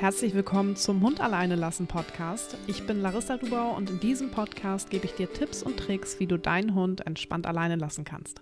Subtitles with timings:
[0.00, 2.56] Herzlich willkommen zum Hund alleine lassen Podcast.
[2.68, 6.28] Ich bin Larissa Dubau und in diesem Podcast gebe ich dir Tipps und Tricks, wie
[6.28, 8.40] du deinen Hund entspannt alleine lassen kannst.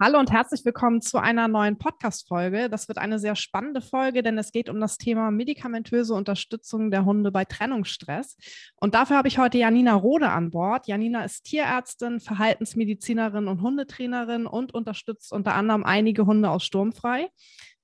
[0.00, 2.70] Hallo und herzlich willkommen zu einer neuen Podcast-Folge.
[2.70, 7.04] Das wird eine sehr spannende Folge, denn es geht um das Thema medikamentöse Unterstützung der
[7.04, 8.38] Hunde bei Trennungsstress.
[8.76, 10.86] Und dafür habe ich heute Janina Rode an Bord.
[10.86, 17.28] Janina ist Tierärztin, Verhaltensmedizinerin und Hundetrainerin und unterstützt unter anderem einige Hunde aus Sturmfrei.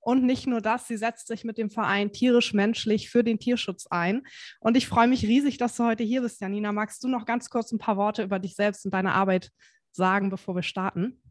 [0.03, 4.23] Und nicht nur das, sie setzt sich mit dem Verein tierisch-menschlich für den Tierschutz ein.
[4.59, 6.71] Und ich freue mich riesig, dass du heute hier bist, Janina.
[6.71, 9.49] Magst du noch ganz kurz ein paar Worte über dich selbst und deine Arbeit
[9.91, 11.21] sagen, bevor wir starten?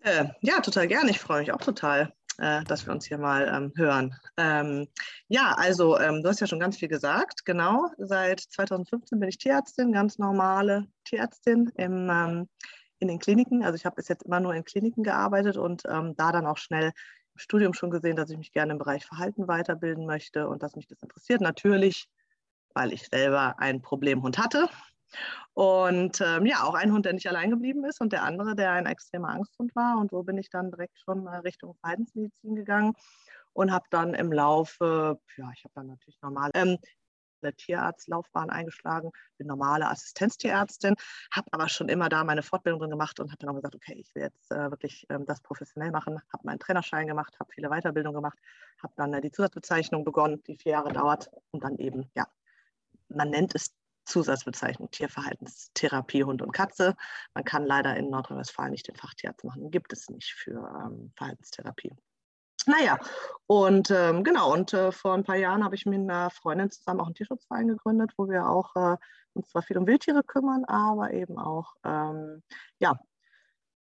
[0.00, 1.10] Äh, ja, total gerne.
[1.10, 4.14] Ich freue mich auch total, äh, dass wir uns hier mal ähm, hören.
[4.36, 4.88] Ähm,
[5.28, 7.46] ja, also ähm, du hast ja schon ganz viel gesagt.
[7.46, 12.48] Genau, seit 2015 bin ich Tierärztin, ganz normale Tierärztin im, ähm,
[12.98, 13.64] in den Kliniken.
[13.64, 16.58] Also ich habe bis jetzt immer nur in Kliniken gearbeitet und ähm, da dann auch
[16.58, 16.92] schnell
[17.36, 20.86] Studium schon gesehen, dass ich mich gerne im Bereich Verhalten weiterbilden möchte und dass mich
[20.86, 21.40] das interessiert.
[21.40, 22.08] Natürlich,
[22.74, 24.68] weil ich selber einen Problemhund hatte
[25.54, 28.72] und ähm, ja, auch ein Hund, der nicht allein geblieben ist und der andere, der
[28.72, 29.98] ein extremer Angsthund war.
[29.98, 32.94] Und so bin ich dann direkt schon Richtung Verhaltensmedizin gegangen
[33.52, 36.78] und habe dann im Laufe, ja, ich habe dann natürlich normal ähm,
[37.42, 40.94] eine Tierarztlaufbahn eingeschlagen, bin normale Assistenztierärztin,
[41.30, 43.94] habe aber schon immer da meine Fortbildung drin gemacht und habe dann auch gesagt, okay,
[43.94, 47.68] ich will jetzt äh, wirklich ähm, das professionell machen, habe meinen Trainerschein gemacht, habe viele
[47.68, 48.38] Weiterbildungen gemacht,
[48.82, 52.26] habe dann äh, die Zusatzbezeichnung begonnen, die vier Jahre dauert und dann eben, ja,
[53.08, 56.94] man nennt es Zusatzbezeichnung Tierverhaltenstherapie Hund und Katze.
[57.32, 61.96] Man kann leider in Nordrhein-Westfalen nicht den Fachtierarzt machen, gibt es nicht für ähm, Verhaltenstherapie.
[62.66, 62.98] Naja,
[63.46, 67.00] und ähm, genau, und äh, vor ein paar Jahren habe ich mit einer Freundin zusammen
[67.00, 68.96] auch einen Tierschutzverein gegründet, wo wir auch äh,
[69.34, 72.42] uns zwar viel um Wildtiere kümmern, aber eben auch ähm,
[72.78, 72.98] ja,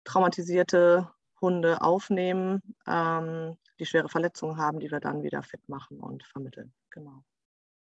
[0.04, 1.10] traumatisierte
[1.42, 6.74] Hunde aufnehmen, ähm, die schwere Verletzungen haben, die wir dann wieder fit machen und vermitteln.
[6.92, 7.24] Genau.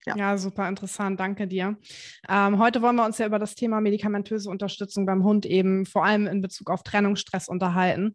[0.06, 0.16] Ja.
[0.16, 1.18] ja, super interessant.
[1.20, 1.76] Danke dir.
[2.28, 6.04] Ähm, heute wollen wir uns ja über das Thema medikamentöse Unterstützung beim Hund eben vor
[6.04, 8.14] allem in Bezug auf Trennungsstress unterhalten.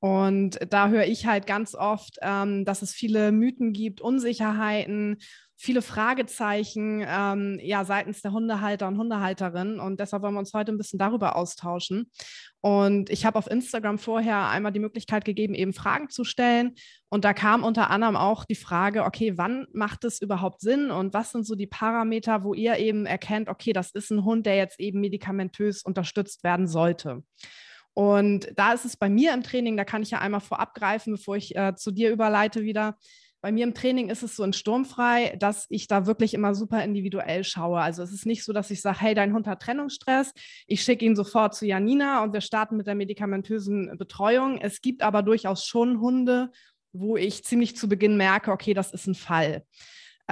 [0.00, 5.18] Und da höre ich halt ganz oft, ähm, dass es viele Mythen gibt, Unsicherheiten,
[5.60, 9.78] viele Fragezeichen ähm, ja, seitens der Hundehalter und Hundehalterinnen.
[9.78, 12.10] Und deshalb wollen wir uns heute ein bisschen darüber austauschen.
[12.62, 16.76] Und ich habe auf Instagram vorher einmal die Möglichkeit gegeben, eben Fragen zu stellen.
[17.10, 21.12] Und da kam unter anderem auch die Frage, okay, wann macht es überhaupt Sinn und
[21.12, 24.56] was sind so die Parameter, wo ihr eben erkennt, okay, das ist ein Hund, der
[24.56, 27.22] jetzt eben medikamentös unterstützt werden sollte.
[27.94, 31.12] Und da ist es bei mir im Training, da kann ich ja einmal vorab greifen,
[31.12, 32.96] bevor ich äh, zu dir überleite wieder.
[33.42, 36.84] Bei mir im Training ist es so in Sturmfrei, dass ich da wirklich immer super
[36.84, 37.80] individuell schaue.
[37.80, 40.34] Also es ist nicht so, dass ich sage, hey, dein Hund hat Trennungsstress,
[40.66, 44.58] ich schicke ihn sofort zu Janina und wir starten mit der medikamentösen Betreuung.
[44.58, 46.50] Es gibt aber durchaus schon Hunde,
[46.92, 49.64] wo ich ziemlich zu Beginn merke, okay, das ist ein Fall.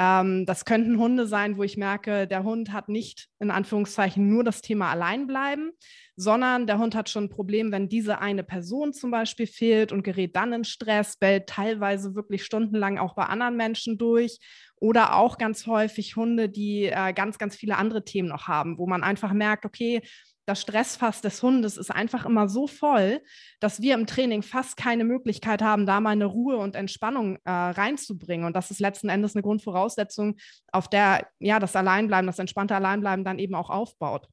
[0.00, 4.44] Ähm, das könnten Hunde sein, wo ich merke, der Hund hat nicht in Anführungszeichen nur
[4.44, 5.72] das Thema Alleinbleiben,
[6.14, 10.04] sondern der Hund hat schon ein Problem, wenn diese eine Person zum Beispiel fehlt und
[10.04, 14.38] gerät dann in Stress, bellt teilweise wirklich stundenlang auch bei anderen Menschen durch.
[14.76, 18.86] Oder auch ganz häufig Hunde, die äh, ganz, ganz viele andere Themen noch haben, wo
[18.86, 20.02] man einfach merkt, okay,
[20.48, 23.20] das Stressfass des Hundes ist einfach immer so voll,
[23.60, 27.50] dass wir im Training fast keine Möglichkeit haben, da mal eine Ruhe und Entspannung äh,
[27.50, 28.46] reinzubringen.
[28.46, 30.36] Und das ist letzten Endes eine Grundvoraussetzung,
[30.72, 34.26] auf der ja das Alleinbleiben, das entspannte Alleinbleiben dann eben auch aufbaut.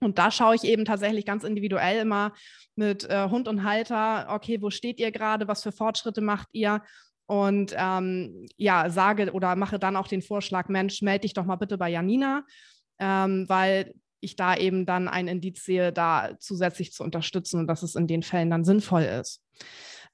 [0.00, 2.32] Und da schaue ich eben tatsächlich ganz individuell immer
[2.74, 6.82] mit äh, Hund und Halter, okay, wo steht ihr gerade, was für Fortschritte macht ihr?
[7.26, 11.56] Und ähm, ja, sage oder mache dann auch den Vorschlag, Mensch, melde dich doch mal
[11.56, 12.44] bitte bei Janina,
[12.98, 13.94] ähm, weil
[14.26, 18.06] ich da eben dann ein Indiz sehe, da zusätzlich zu unterstützen und dass es in
[18.06, 19.42] den Fällen dann sinnvoll ist.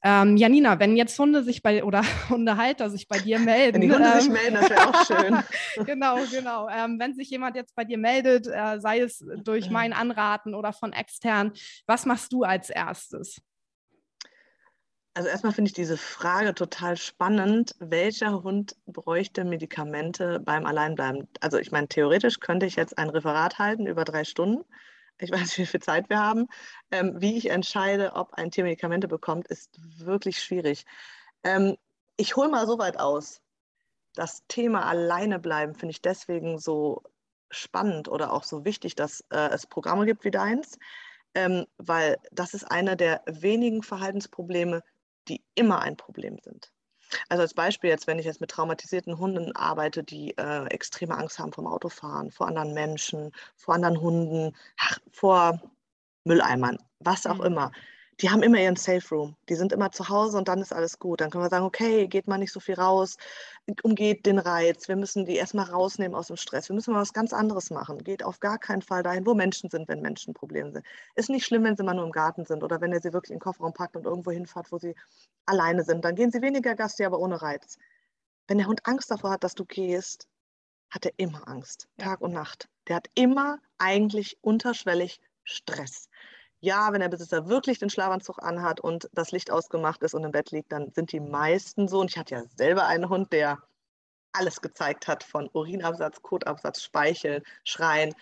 [0.04, 3.74] Ähm, Janina, wenn jetzt Hunde sich bei oder Hundehalter sich bei dir melden.
[3.74, 5.38] Wenn die Hunde ähm, sich melden, das wäre auch schön.
[5.86, 6.68] genau, genau.
[6.68, 10.72] Ähm, wenn sich jemand jetzt bei dir meldet, äh, sei es durch mein Anraten oder
[10.72, 11.52] von extern,
[11.86, 13.40] was machst du als erstes?
[15.14, 17.74] Also erstmal finde ich diese Frage total spannend.
[17.78, 21.28] Welcher Hund bräuchte Medikamente beim Alleinbleiben?
[21.40, 24.64] Also ich meine, theoretisch könnte ich jetzt ein Referat halten über drei Stunden.
[25.18, 26.46] Ich weiß nicht, wie viel Zeit wir haben.
[26.90, 30.86] Ähm, wie ich entscheide, ob ein Tier Medikamente bekommt, ist wirklich schwierig.
[31.44, 31.76] Ähm,
[32.16, 33.42] ich hole mal so weit aus.
[34.14, 37.02] Das Thema Alleinebleiben finde ich deswegen so
[37.50, 40.78] spannend oder auch so wichtig, dass äh, es Programme gibt wie deins,
[41.34, 44.82] ähm, weil das ist einer der wenigen Verhaltensprobleme,
[45.28, 46.70] die immer ein Problem sind.
[47.28, 51.38] Also als Beispiel jetzt, wenn ich jetzt mit traumatisierten Hunden arbeite, die äh, extreme Angst
[51.38, 55.60] haben vom Autofahren, vor anderen Menschen, vor anderen Hunden, ach, vor
[56.24, 57.44] Mülleimern, was auch mhm.
[57.46, 57.72] immer.
[58.22, 59.36] Die haben immer ihren Safe Room.
[59.48, 61.20] Die sind immer zu Hause und dann ist alles gut.
[61.20, 63.16] Dann können wir sagen, okay, geht mal nicht so viel raus,
[63.82, 64.86] umgeht den Reiz.
[64.86, 66.68] Wir müssen die erstmal rausnehmen aus dem Stress.
[66.68, 67.98] Wir müssen mal was ganz anderes machen.
[68.04, 70.86] Geht auf gar keinen Fall dahin, wo Menschen sind, wenn Menschen Probleme sind.
[71.16, 73.30] Ist nicht schlimm, wenn sie mal nur im Garten sind oder wenn ihr sie wirklich
[73.30, 74.94] in den Kofferraum packt und irgendwo hinfahrt, wo sie
[75.44, 76.04] alleine sind.
[76.04, 77.76] Dann gehen sie weniger Gasti, aber ohne Reiz.
[78.46, 80.28] Wenn der Hund Angst davor hat, dass du gehst,
[80.90, 82.68] hat er immer Angst, Tag und Nacht.
[82.86, 86.08] Der hat immer eigentlich unterschwellig Stress
[86.62, 90.30] ja, wenn der Besitzer wirklich den Schlafanzug anhat und das Licht ausgemacht ist und im
[90.30, 92.00] Bett liegt, dann sind die meisten so.
[92.00, 93.58] Und ich hatte ja selber einen Hund, der
[94.32, 98.14] alles gezeigt hat von Urinabsatz, Kotabsatz, Speichel, Schreien,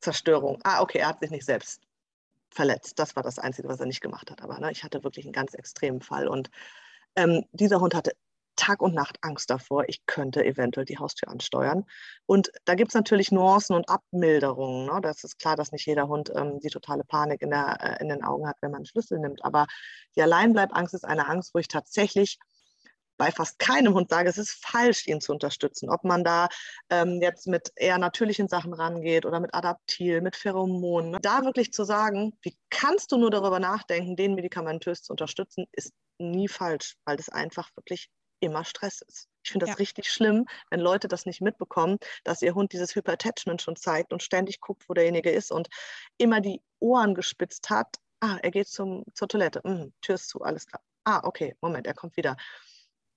[0.00, 0.60] Zerstörung.
[0.62, 1.82] Ah, okay, er hat sich nicht selbst
[2.48, 2.98] verletzt.
[3.00, 4.40] Das war das Einzige, was er nicht gemacht hat.
[4.40, 6.28] Aber ne, ich hatte wirklich einen ganz extremen Fall.
[6.28, 6.50] Und
[7.16, 8.12] ähm, dieser Hund hatte
[8.56, 11.84] Tag und Nacht Angst davor, ich könnte eventuell die Haustür ansteuern.
[12.26, 14.86] Und da gibt es natürlich Nuancen und Abmilderungen.
[14.86, 15.00] Ne?
[15.02, 18.08] Das ist klar, dass nicht jeder Hund ähm, die totale Panik in, der, äh, in
[18.08, 19.44] den Augen hat, wenn man einen Schlüssel nimmt.
[19.44, 19.66] Aber
[20.16, 22.38] die Alleinbleibangst ist eine Angst, wo ich tatsächlich
[23.16, 25.88] bei fast keinem Hund sage, es ist falsch, ihn zu unterstützen.
[25.88, 26.48] Ob man da
[26.90, 31.12] ähm, jetzt mit eher natürlichen Sachen rangeht oder mit Adaptil, mit Pheromonen.
[31.12, 31.18] Ne?
[31.20, 35.92] Da wirklich zu sagen, wie kannst du nur darüber nachdenken, den medikamentös zu unterstützen, ist
[36.18, 38.10] nie falsch, weil das einfach wirklich
[38.44, 39.28] immer Stress ist.
[39.42, 39.78] Ich finde das ja.
[39.78, 44.22] richtig schlimm, wenn Leute das nicht mitbekommen, dass ihr Hund dieses Hyperattachment schon zeigt und
[44.22, 45.68] ständig guckt, wo derjenige ist und
[46.16, 47.98] immer die Ohren gespitzt hat.
[48.20, 49.60] Ah, er geht zum, zur Toilette.
[49.64, 50.82] Mhm, Tür ist zu, alles klar.
[51.04, 52.36] Ah, okay, Moment, er kommt wieder.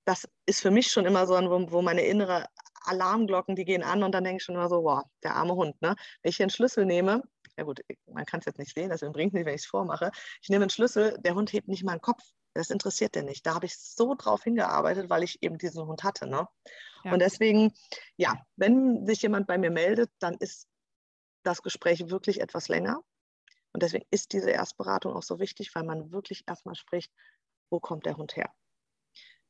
[0.05, 2.45] Das ist für mich schon immer so, wo, wo meine innere
[2.85, 5.81] Alarmglocken, die gehen an und dann denke ich schon immer so, wow, der arme Hund.
[5.81, 5.95] Ne?
[6.21, 7.23] Wenn ich hier einen Schlüssel nehme,
[7.57, 9.67] ja gut, man kann es jetzt nicht sehen, deswegen bringt es nicht, wenn ich es
[9.67, 10.11] vormache.
[10.41, 12.23] Ich nehme einen Schlüssel, der Hund hebt nicht mal den Kopf.
[12.57, 13.45] Das interessiert den nicht.
[13.45, 16.27] Da habe ich so drauf hingearbeitet, weil ich eben diesen Hund hatte.
[16.27, 16.47] Ne?
[17.03, 17.13] Ja.
[17.13, 17.73] Und deswegen,
[18.15, 20.67] ja, wenn sich jemand bei mir meldet, dann ist
[21.43, 23.01] das Gespräch wirklich etwas länger.
[23.73, 27.11] Und deswegen ist diese Erstberatung auch so wichtig, weil man wirklich erstmal spricht,
[27.69, 28.51] wo kommt der Hund her?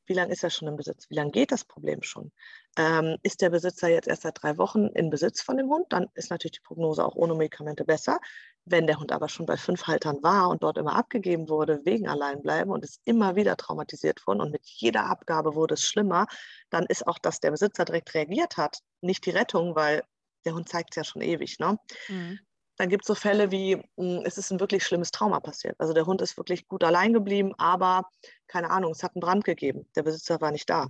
[0.08, 1.10] Wie lange ist er schon im Besitz?
[1.10, 2.32] Wie lange geht das Problem schon?
[2.78, 5.86] Ähm, ist der Besitzer jetzt erst seit drei Wochen in Besitz von dem Hund?
[5.90, 8.20] Dann ist natürlich die Prognose auch ohne Medikamente besser.
[8.66, 12.08] Wenn der Hund aber schon bei fünf Haltern war und dort immer abgegeben wurde wegen
[12.08, 16.26] Alleinbleiben und ist immer wieder traumatisiert worden und mit jeder Abgabe wurde es schlimmer,
[16.70, 20.04] dann ist auch, dass der Besitzer direkt reagiert hat, nicht die Rettung, weil
[20.46, 21.60] der Hund zeigt es ja schon ewig.
[21.60, 21.78] Ne?
[22.08, 22.40] Mhm.
[22.78, 25.76] Dann gibt es so Fälle wie, hm, es ist ein wirklich schlimmes Trauma passiert.
[25.80, 28.10] Also der Hund ist wirklich gut allein geblieben, aber
[28.48, 29.90] keine Ahnung, es hat einen Brand gegeben.
[29.96, 30.88] Der Besitzer war nicht da.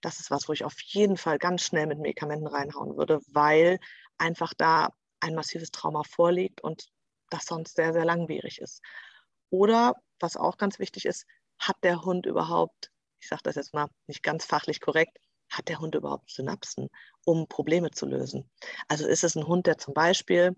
[0.00, 3.78] Das ist was, wo ich auf jeden Fall ganz schnell mit Medikamenten reinhauen würde, weil
[4.18, 4.90] einfach da
[5.20, 6.88] ein massives Trauma vorliegt und
[7.30, 8.82] das sonst sehr, sehr langwierig ist.
[9.50, 11.26] Oder, was auch ganz wichtig ist,
[11.58, 12.90] hat der Hund überhaupt,
[13.20, 15.18] ich sage das jetzt mal nicht ganz fachlich korrekt,
[15.50, 16.88] hat der Hund überhaupt Synapsen,
[17.24, 18.50] um Probleme zu lösen?
[18.88, 20.56] Also ist es ein Hund, der zum Beispiel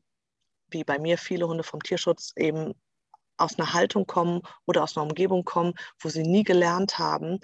[0.71, 2.75] wie bei mir viele Hunde vom Tierschutz eben
[3.37, 7.39] aus einer Haltung kommen oder aus einer Umgebung kommen, wo sie nie gelernt haben,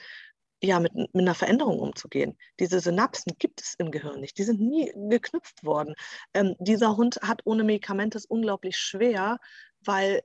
[0.63, 2.37] ja, mit, mit einer Veränderung umzugehen.
[2.59, 4.39] Diese Synapsen gibt es im Gehirn nicht.
[4.39, 5.95] Die sind nie geknüpft worden.
[6.33, 9.39] Ähm, dieser Hund hat ohne Medikamente es unglaublich schwer,
[9.81, 10.23] weil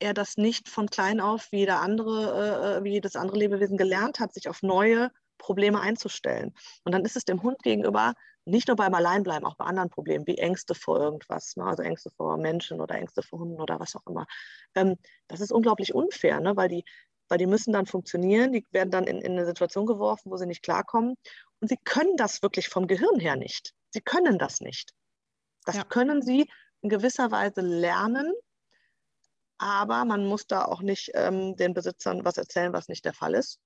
[0.00, 4.20] er das nicht von klein auf wie jeder andere, äh, wie jedes andere Lebewesen gelernt
[4.20, 6.54] hat, sich auf neue Probleme einzustellen.
[6.84, 8.14] Und dann ist es dem Hund gegenüber
[8.48, 11.64] nicht nur beim Alleinbleiben, auch bei anderen Problemen, wie Ängste vor irgendwas, ne?
[11.64, 14.26] also Ängste vor Menschen oder Ängste vor Hunden oder was auch immer.
[14.74, 14.96] Ähm,
[15.28, 16.56] das ist unglaublich unfair, ne?
[16.56, 16.84] weil, die,
[17.28, 20.46] weil die müssen dann funktionieren, die werden dann in, in eine Situation geworfen, wo sie
[20.46, 21.16] nicht klarkommen.
[21.60, 23.74] Und sie können das wirklich vom Gehirn her nicht.
[23.90, 24.92] Sie können das nicht.
[25.64, 25.84] Das ja.
[25.84, 26.50] können sie
[26.80, 28.32] in gewisser Weise lernen,
[29.58, 33.34] aber man muss da auch nicht ähm, den Besitzern was erzählen, was nicht der Fall
[33.34, 33.58] ist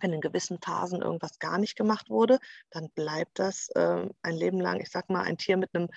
[0.00, 2.38] wenn in gewissen Phasen irgendwas gar nicht gemacht wurde,
[2.70, 5.88] dann bleibt das äh, ein Leben lang, ich sag mal, ein Tier mit einem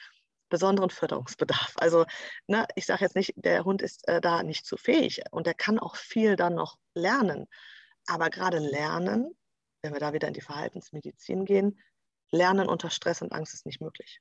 [0.50, 1.74] besonderen Förderungsbedarf.
[1.78, 2.06] Also
[2.48, 5.54] ne, ich sage jetzt nicht, der Hund ist äh, da nicht zu fähig und er
[5.54, 7.48] kann auch viel dann noch lernen.
[8.06, 9.32] Aber gerade Lernen,
[9.82, 11.80] wenn wir da wieder in die Verhaltensmedizin gehen,
[12.32, 14.20] Lernen unter Stress und Angst ist nicht möglich.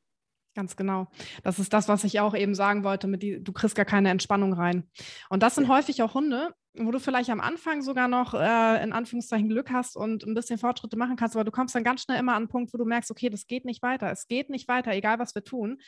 [0.55, 1.09] Ganz genau.
[1.43, 4.09] Das ist das, was ich auch eben sagen wollte, mit die, du kriegst gar keine
[4.09, 4.91] Entspannung rein.
[5.29, 8.93] Und das sind häufig auch Hunde, wo du vielleicht am Anfang sogar noch äh, in
[8.93, 12.19] Anführungszeichen Glück hast und ein bisschen Fortschritte machen kannst, aber du kommst dann ganz schnell
[12.19, 14.11] immer an einen Punkt, wo du merkst, okay, das geht nicht weiter.
[14.11, 15.79] Es geht nicht weiter, egal was wir tun.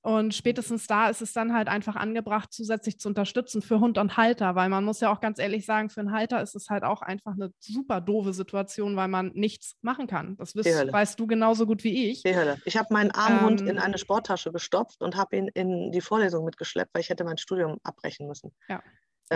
[0.00, 4.16] Und spätestens da ist es dann halt einfach angebracht, zusätzlich zu unterstützen für Hund und
[4.16, 6.84] Halter, weil man muss ja auch ganz ehrlich sagen, für einen Halter ist es halt
[6.84, 10.36] auch einfach eine super doofe Situation, weil man nichts machen kann.
[10.36, 12.22] Das weißt, weißt du genauso gut wie ich.
[12.22, 12.58] Die Hölle.
[12.64, 16.00] Ich habe meinen armen ähm, Hund in eine Sporttasche gestopft und habe ihn in die
[16.00, 18.52] Vorlesung mitgeschleppt, weil ich hätte mein Studium abbrechen müssen.
[18.68, 18.82] Ja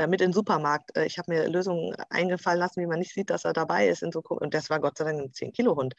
[0.07, 0.97] mit in den Supermarkt.
[0.97, 4.03] Äh, ich habe mir Lösungen eingefallen lassen, wie man nicht sieht, dass er dabei ist.
[4.03, 5.95] In so, und das war Gott sei Dank ein 10-Kilo-Hund.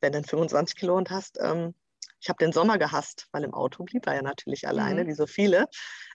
[0.00, 1.74] Wenn du einen 25-Kilo-Hund hast, ähm,
[2.22, 5.08] Ich habe den Sommer gehasst, weil im Auto blieb er ja natürlich alleine, mhm.
[5.08, 5.66] wie so viele.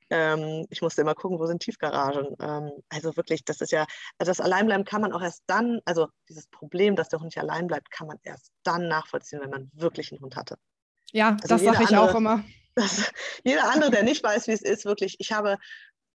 [0.10, 2.36] Ähm, ich musste immer gucken, wo sind Tiefgaragen.
[2.40, 3.86] Ähm, also wirklich, das ist ja,
[4.20, 7.40] also das Alleinbleiben kann man auch erst dann, also dieses Problem, dass der Hund nicht
[7.40, 10.58] allein bleibt, kann man erst dann nachvollziehen, wenn man wirklich einen Hund hatte.
[11.12, 12.44] Ja, also das sage ich andere, auch immer.
[12.78, 13.10] Das,
[13.46, 15.56] jeder andere, der nicht weiß, wie es ist, wirklich, ich habe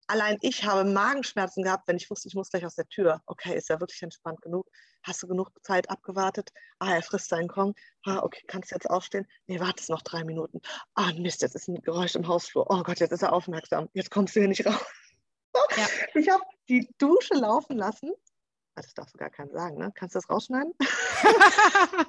[0.08, 3.22] allein ich habe Magenschmerzen gehabt, wenn ich wusste, ich muss gleich aus der Tür.
[3.26, 4.68] Okay, ist ja wirklich entspannt genug.
[5.04, 6.52] Hast du genug Zeit abgewartet?
[6.80, 7.76] Ah, er frisst seinen Kong.
[8.06, 9.28] Ah, okay, kannst du jetzt aufstehen?
[9.48, 10.62] Nee, wartest noch drei Minuten.
[10.96, 12.66] Ah, Mist, jetzt ist ein Geräusch im Hausflur.
[12.70, 13.90] Oh Gott, jetzt ist er aufmerksam.
[13.94, 14.76] Jetzt kommst du hier nicht raus.
[15.76, 15.88] Ja.
[16.14, 18.12] Ich habe die Dusche laufen lassen.
[18.76, 19.92] Ah, das darfst du gar keinem sagen, ne?
[19.94, 20.74] Kannst du das rausschneiden?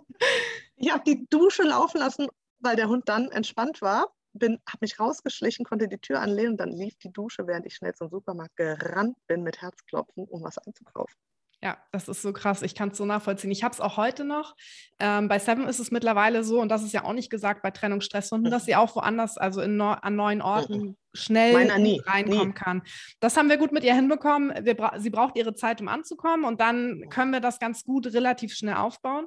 [0.76, 2.28] ich habe die Dusche laufen lassen,
[2.61, 6.56] weil der Hund dann entspannt war bin, habe mich rausgeschlichen, konnte die Tür anlehnen und
[6.58, 10.58] dann lief die Dusche, während ich schnell zum Supermarkt gerannt bin mit Herzklopfen, um was
[10.58, 11.16] einzukaufen.
[11.61, 12.62] Ja, das ist so krass.
[12.62, 13.50] Ich kann es so nachvollziehen.
[13.50, 14.54] Ich habe es auch heute noch.
[15.00, 17.73] Ähm, bei Seven ist es mittlerweile so, und das ist ja auch nicht gesagt bei
[17.73, 22.54] Trennungsstresshunden, dass sie auch woanders, also in no an neuen Orten, schnell nie, reinkommen nie.
[22.54, 22.82] kann.
[23.18, 24.52] Das haben wir gut mit ihr hinbekommen.
[24.76, 28.54] Bra sie braucht ihre Zeit, um anzukommen, und dann können wir das ganz gut relativ
[28.54, 29.26] schnell aufbauen.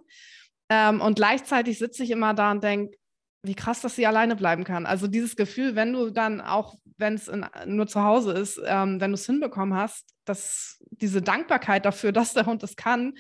[0.70, 2.98] Ähm, und gleichzeitig sitze ich immer da und denke,
[3.44, 4.86] wie krass, dass sie alleine bleiben kann.
[4.86, 7.32] Also dieses Gefühl, wenn du dann auch, wenn es
[7.66, 12.34] nur zu Hause ist, ähm, wenn du es hinbekommen hast, dass diese Dankbarkeit dafür, dass
[12.34, 13.14] der Hund es kann,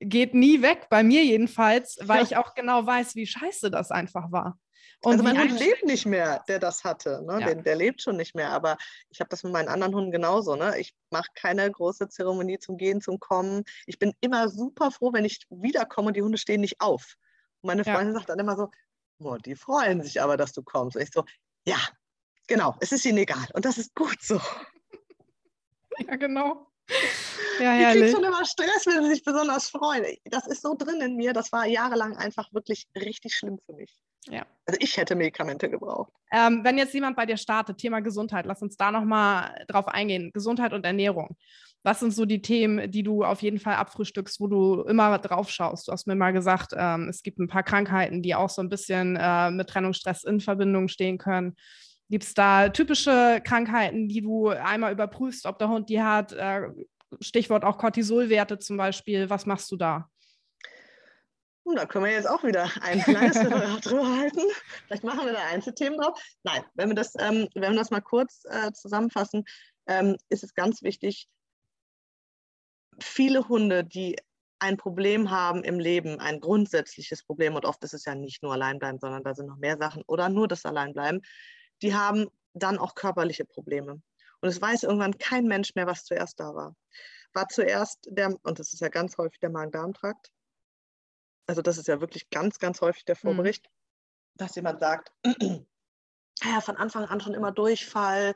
[0.00, 2.22] geht nie weg, bei mir jedenfalls, weil ja.
[2.22, 4.58] ich auch genau weiß, wie scheiße das einfach war.
[5.00, 7.22] Und also mein Hund lebt nicht mehr, der das hatte.
[7.24, 7.40] Ne?
[7.40, 7.46] Ja.
[7.46, 8.50] Der, der, lebt schon nicht mehr.
[8.50, 8.76] Aber
[9.10, 10.56] ich habe das mit meinen anderen Hunden genauso.
[10.56, 10.76] Ne?
[10.78, 13.62] Ich mache keine große Zeremonie zum Gehen, zum Kommen.
[13.86, 17.14] Ich bin immer super froh, wenn ich wiederkomme und die Hunde stehen nicht auf.
[17.60, 18.14] Und meine Freundin ja.
[18.14, 18.70] sagt dann immer so,
[19.20, 20.96] oh, die freuen sich aber, dass du kommst.
[20.96, 21.24] Und ich so,
[21.66, 21.78] ja,
[22.46, 23.46] genau, es ist ihnen egal.
[23.54, 24.40] Und das ist gut so.
[26.06, 26.70] Ja, genau.
[27.58, 30.16] Ja, ich kriege schon immer Stress, wenn sie sich besonders freuen.
[30.26, 31.32] Das ist so drin in mir.
[31.32, 33.92] Das war jahrelang einfach wirklich richtig schlimm für mich.
[34.26, 34.46] Ja.
[34.66, 36.12] Also ich hätte Medikamente gebraucht.
[36.30, 40.30] Ähm, wenn jetzt jemand bei dir startet, Thema Gesundheit, lass uns da nochmal drauf eingehen.
[40.32, 41.36] Gesundheit und Ernährung.
[41.84, 45.48] Was sind so die Themen, die du auf jeden Fall abfrühstückst, wo du immer drauf
[45.48, 45.88] schaust?
[45.88, 48.68] Du hast mir mal gesagt, ähm, es gibt ein paar Krankheiten, die auch so ein
[48.68, 51.56] bisschen äh, mit Trennungsstress in Verbindung stehen können.
[52.10, 56.32] Gibt es da typische Krankheiten, die du einmal überprüfst, ob der Hund die hat?
[56.32, 56.68] Äh,
[57.20, 59.30] Stichwort auch Cortisolwerte zum Beispiel.
[59.30, 60.10] Was machst du da?
[61.68, 64.40] Hm, da können wir jetzt auch wieder ein kleines Referat drüber halten.
[64.86, 66.20] Vielleicht machen wir da Einzelthemen drauf.
[66.42, 69.44] Nein, wenn wir das, ähm, wenn wir das mal kurz äh, zusammenfassen,
[69.86, 71.28] ähm, ist es ganz wichtig,
[73.00, 74.16] viele Hunde, die
[74.60, 78.52] ein Problem haben im Leben, ein grundsätzliches Problem, und oft ist es ja nicht nur
[78.52, 81.22] Alleinbleiben, sondern da sind noch mehr Sachen, oder nur das Alleinbleiben,
[81.82, 84.02] die haben dann auch körperliche Probleme.
[84.40, 86.74] Und es weiß irgendwann kein Mensch mehr, was zuerst da war.
[87.34, 90.32] War zuerst der, und das ist ja ganz häufig der Magen-Darm-Trakt,
[91.48, 93.20] also das ist ja wirklich ganz, ganz häufig der mhm.
[93.20, 94.36] Vorbericht, mhm.
[94.36, 95.12] dass jemand sagt,
[96.44, 98.34] ja, von Anfang an schon immer Durchfall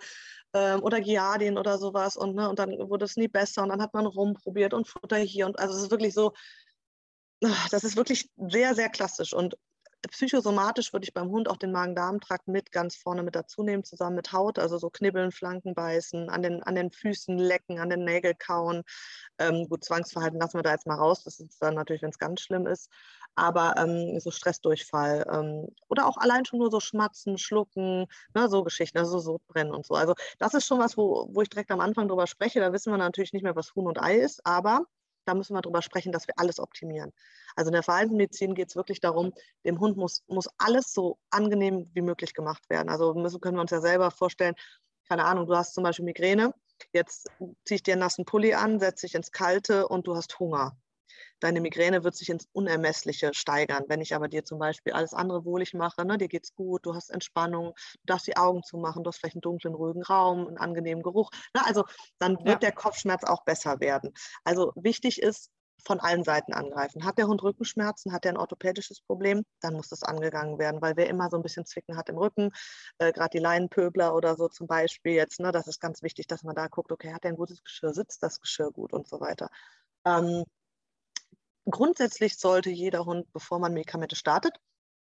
[0.55, 3.83] ähm, oder Giardien oder sowas und, ne, und dann wurde es nie besser und dann
[3.83, 6.33] hat man rumprobiert und Futter hier und also es ist wirklich so,
[7.45, 9.57] ah, das ist wirklich sehr, sehr klassisch und
[10.11, 14.17] psychosomatisch würde ich beim Hund auch den Magen-Darm-Trakt mit ganz vorne mit dazu nehmen, zusammen
[14.17, 18.05] mit Haut, also so knibbeln, Flanken beißen, an den, an den Füßen lecken, an den
[18.05, 18.83] Nägeln kauen.
[19.39, 22.19] Ähm, gut, Zwangsverhalten lassen wir da jetzt mal raus, das ist dann natürlich, wenn es
[22.19, 22.91] ganz schlimm ist
[23.35, 28.63] aber ähm, so Stressdurchfall ähm, oder auch allein schon nur so Schmatzen, Schlucken, ne, so
[28.65, 29.95] Geschichten, also so Sodbrennen und so.
[29.95, 32.61] Also das ist schon was, wo, wo ich direkt am Anfang drüber spreche.
[32.61, 34.87] Da wissen wir natürlich nicht mehr, was Huhn und Ei ist, aber
[35.25, 37.13] da müssen wir drüber sprechen, dass wir alles optimieren.
[37.57, 39.33] Also in der Verhaltensmedizin geht es wirklich darum,
[39.65, 42.89] dem Hund muss, muss alles so angenehm wie möglich gemacht werden.
[42.89, 44.55] Also müssen, können wir uns ja selber vorstellen,
[45.09, 46.55] keine Ahnung, du hast zum Beispiel Migräne,
[46.93, 47.29] jetzt
[47.65, 50.77] ziehe ich dir einen nassen Pulli an, setze dich ins Kalte und du hast Hunger
[51.43, 53.85] deine Migräne wird sich ins Unermessliche steigern.
[53.89, 56.95] Wenn ich aber dir zum Beispiel alles andere wohlig mache, ne, dir geht's gut, du
[56.95, 60.59] hast Entspannung, du darfst die Augen zumachen, du hast vielleicht einen dunklen, ruhigen Raum, einen
[60.59, 61.31] angenehmen Geruch.
[61.55, 61.85] Ne, also
[62.19, 62.57] dann wird ja.
[62.57, 64.13] der Kopfschmerz auch besser werden.
[64.45, 65.51] Also wichtig ist,
[65.85, 67.05] von allen Seiten angreifen.
[67.05, 70.97] Hat der Hund Rückenschmerzen, hat er ein orthopädisches Problem, dann muss das angegangen werden, weil
[70.97, 72.51] wer immer so ein bisschen Zwicken hat im Rücken,
[72.99, 76.45] äh, gerade die Leinenpöbler oder so zum Beispiel jetzt, ne, das ist ganz wichtig, dass
[76.45, 79.21] man da guckt, okay, hat er ein gutes Geschirr, sitzt das Geschirr gut und so
[79.21, 79.49] weiter.
[80.05, 80.45] Ähm,
[81.71, 84.59] grundsätzlich sollte jeder Hund, bevor man Medikamente startet,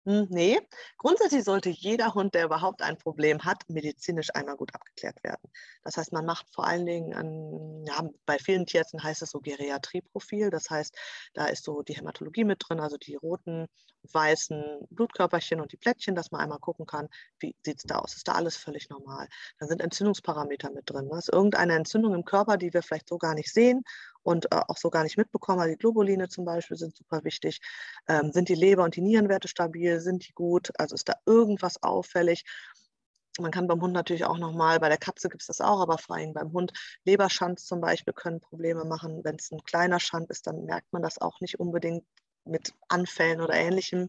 [0.07, 0.61] hm, nee,
[0.99, 5.51] grundsätzlich sollte jeder Hund, der überhaupt ein Problem hat, medizinisch einmal gut abgeklärt werden.
[5.83, 9.41] Das heißt, man macht vor allen Dingen, ein, ja, bei vielen Tierärzten heißt es so
[9.41, 10.51] Geriatrieprofil.
[10.51, 10.97] Das heißt,
[11.35, 13.67] da ist so die Hämatologie mit drin, also die roten,
[14.13, 17.09] weißen Blutkörperchen und die Plättchen, dass man einmal gucken kann,
[17.41, 18.15] wie sieht es da aus?
[18.15, 19.27] Ist da alles völlig normal?
[19.59, 21.09] Dann sind Entzündungsparameter mit drin.
[21.11, 23.83] Da ist irgendeine Entzündung im Körper, die wir vielleicht so gar nicht sehen
[24.27, 25.61] und äh, auch so gar nicht mitbekommen.
[25.61, 27.61] Also die Globuline zum Beispiel sind super wichtig.
[28.09, 30.01] Ähm, sind die Leber- und die Nierenwerte stabil?
[30.01, 30.73] Sind die gut?
[30.79, 32.45] Also ist da irgendwas auffällig?
[33.39, 35.99] Man kann beim Hund natürlich auch nochmal, bei der Katze gibt es das auch, aber
[35.99, 36.73] vor allem beim Hund,
[37.05, 39.23] Leberschanz zum Beispiel können Probleme machen.
[39.25, 42.05] Wenn es ein kleiner Schand ist, dann merkt man das auch nicht unbedingt
[42.45, 44.09] mit Anfällen oder ähnlichem.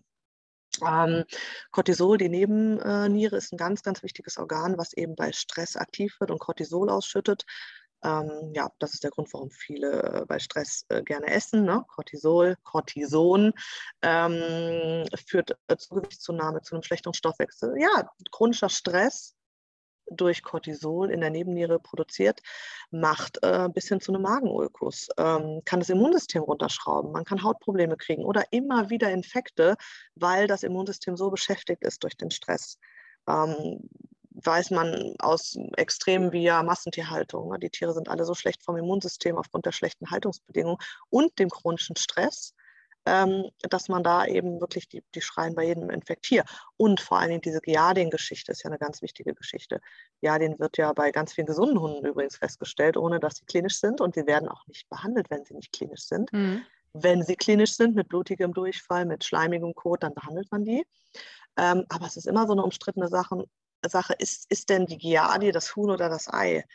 [0.85, 1.25] Ähm,
[1.71, 6.31] Cortisol, die Nebenniere, ist ein ganz, ganz wichtiges Organ, was eben bei Stress aktiv wird
[6.31, 7.45] und Cortisol ausschüttet.
[8.03, 11.63] Ähm, ja, das ist der Grund, warum viele äh, bei Stress äh, gerne essen.
[11.63, 11.83] Ne?
[11.87, 13.53] Cortisol, Cortison
[14.01, 17.75] ähm, führt äh, zu Gewichtszunahme, zu einem schlechteren Stoffwechsel.
[17.79, 19.37] Ja, chronischer Stress
[20.09, 22.41] durch Cortisol in der Nebenniere produziert,
[22.91, 27.97] macht äh, bis hin zu einem Magenulkus, ähm, kann das Immunsystem runterschrauben, man kann Hautprobleme
[27.97, 29.75] kriegen oder immer wieder Infekte,
[30.15, 32.79] weil das Immunsystem so beschäftigt ist durch den Stress.
[33.27, 33.89] Ähm,
[34.43, 37.49] weiß man aus Extremen wie ja Massentierhaltung.
[37.49, 37.59] Ne?
[37.59, 40.77] Die Tiere sind alle so schlecht vom Immunsystem aufgrund der schlechten Haltungsbedingungen
[41.09, 42.53] und dem chronischen Stress,
[43.05, 46.43] ähm, dass man da eben wirklich, die, die schreien bei jedem Infekt hier.
[46.75, 49.81] Und vor allen Dingen diese Giardin-Geschichte ist ja eine ganz wichtige Geschichte.
[50.21, 54.01] Giardin wird ja bei ganz vielen gesunden Hunden übrigens festgestellt, ohne dass sie klinisch sind
[54.01, 56.31] und sie werden auch nicht behandelt, wenn sie nicht klinisch sind.
[56.31, 56.61] Mhm.
[56.93, 60.85] Wenn sie klinisch sind, mit blutigem Durchfall, mit schleimigem Kot, dann behandelt man die.
[61.57, 63.45] Ähm, aber es ist immer so eine umstrittene Sache,
[63.85, 66.65] Sache ist, ist denn die Giardie das Huhn oder das Ei?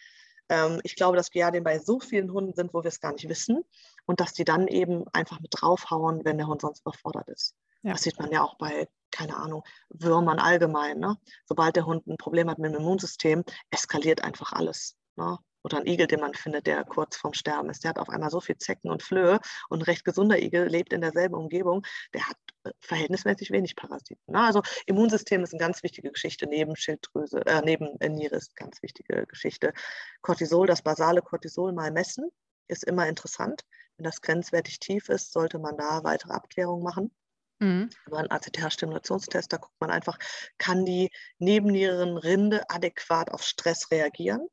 [0.49, 3.29] Ähm, ich glaube, dass Giardien bei so vielen Hunden sind, wo wir es gar nicht
[3.29, 3.65] wissen
[4.07, 7.55] und dass die dann eben einfach mit draufhauen, wenn der Hund sonst überfordert ist.
[7.83, 7.93] Ja.
[7.93, 10.99] Das sieht man ja auch bei, keine Ahnung, Würmern allgemein.
[10.99, 11.19] Ne?
[11.47, 14.97] Sobald der Hund ein Problem hat mit dem Immunsystem, eskaliert einfach alles.
[15.17, 15.39] Ne?
[15.63, 17.85] Oder ein Igel, den man findet, der kurz vorm Sterben ist.
[17.85, 20.93] Der hat auf einmal so viel Zecken und Flöhe und ein recht gesunder Igel lebt
[20.93, 21.85] in derselben Umgebung.
[22.15, 24.33] Der hat äh, verhältnismäßig wenig Parasiten.
[24.33, 24.41] Ne?
[24.41, 28.83] Also Immunsystem ist eine ganz wichtige Geschichte, neben Schilddrüse, äh, neben Niere ist eine ganz
[28.83, 29.73] wichtige Geschichte.
[30.21, 32.31] Cortisol, das basale Cortisol mal messen,
[32.69, 33.63] ist immer interessant.
[33.97, 37.15] Wenn das grenzwertig tief ist, sollte man da weitere Abklärungen machen.
[37.61, 37.91] Mhm.
[38.07, 40.19] Über einen ACTH-Stimulationstest, da guckt man einfach,
[40.59, 44.49] kann die Nebennierenrinde adäquat auf Stress reagieren?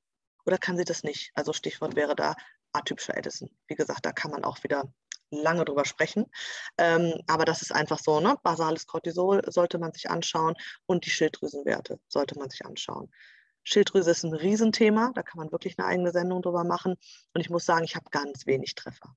[0.50, 1.32] Oder kann sie das nicht?
[1.36, 2.36] Also Stichwort wäre da
[2.74, 3.51] atypischer Edison.
[3.68, 4.91] Wie gesagt, da kann man auch wieder
[5.29, 6.25] lange drüber sprechen.
[6.79, 8.36] Ähm, aber das ist einfach so, ne?
[8.41, 10.56] Basales Cortisol sollte man sich anschauen
[10.88, 13.13] und die Schilddrüsenwerte sollte man sich anschauen.
[13.63, 16.95] Schilddrüse ist ein Riesenthema, da kann man wirklich eine eigene Sendung drüber machen.
[17.34, 19.15] Und ich muss sagen, ich habe ganz wenig Treffer.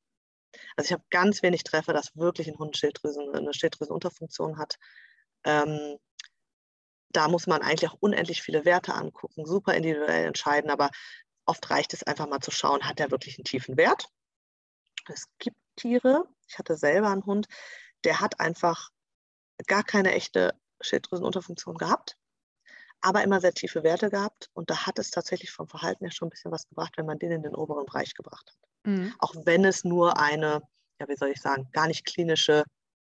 [0.77, 4.77] Also ich habe ganz wenig Treffer, dass wirklich ein Hund Schilddrüsen, eine Schilddrüsenunterfunktion hat.
[5.45, 5.97] Ähm,
[7.13, 10.91] da muss man eigentlich auch unendlich viele Werte angucken, super individuell entscheiden, aber
[11.47, 14.09] oft reicht es einfach mal zu schauen, hat er wirklich einen tiefen Wert?
[15.09, 17.49] Es gibt Tiere, ich hatte selber einen Hund,
[18.05, 18.91] der hat einfach
[19.67, 22.17] gar keine echte Schilddrüsenunterfunktion gehabt,
[23.01, 26.27] aber immer sehr tiefe Werte gehabt und da hat es tatsächlich vom Verhalten her schon
[26.29, 28.71] ein bisschen was gebracht, wenn man den in den oberen Bereich gebracht hat.
[28.85, 29.15] Mhm.
[29.19, 30.63] Auch wenn es nur eine,
[31.01, 32.65] ja, wie soll ich sagen, gar nicht klinische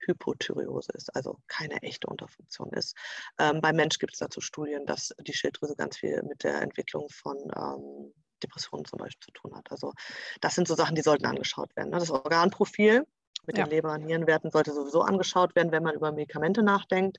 [0.07, 2.97] Hypothyreose ist, also keine echte Unterfunktion ist.
[3.39, 7.09] Ähm, beim Mensch gibt es dazu Studien, dass die Schilddrüse ganz viel mit der Entwicklung
[7.11, 8.13] von ähm,
[8.43, 9.71] Depressionen zum Beispiel zu tun hat.
[9.71, 9.93] Also
[10.41, 11.91] das sind so Sachen, die sollten angeschaut werden.
[11.91, 11.99] Ne?
[11.99, 13.07] Das Organprofil
[13.47, 13.65] mit ja.
[13.65, 17.19] den Leber- und Nierenwerten sollte sowieso angeschaut werden, wenn man über Medikamente nachdenkt.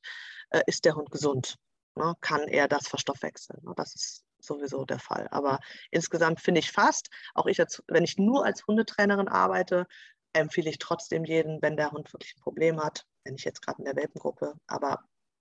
[0.50, 1.58] Äh, ist der Hund gesund?
[1.96, 2.16] Ne?
[2.22, 3.60] Kann er das verstoffwechseln?
[3.64, 3.74] Ne?
[3.76, 5.28] Das ist sowieso der Fall.
[5.32, 5.60] Aber
[5.92, 9.88] insgesamt finde ich fast, auch ich, als, wenn ich nur als Hundetrainerin arbeite,
[10.34, 13.80] empfehle ich trotzdem jeden, wenn der Hund wirklich ein Problem hat, wenn ich jetzt gerade
[13.80, 15.00] in der Welpengruppe, aber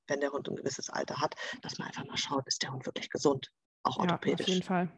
[0.08, 2.86] wenn der Hund ein gewisses Alter hat, dass man einfach mal schaut, ist der Hund
[2.86, 3.50] wirklich gesund,
[3.82, 4.46] auch orthopädisch.
[4.46, 4.88] Ja, auf jeden Fall.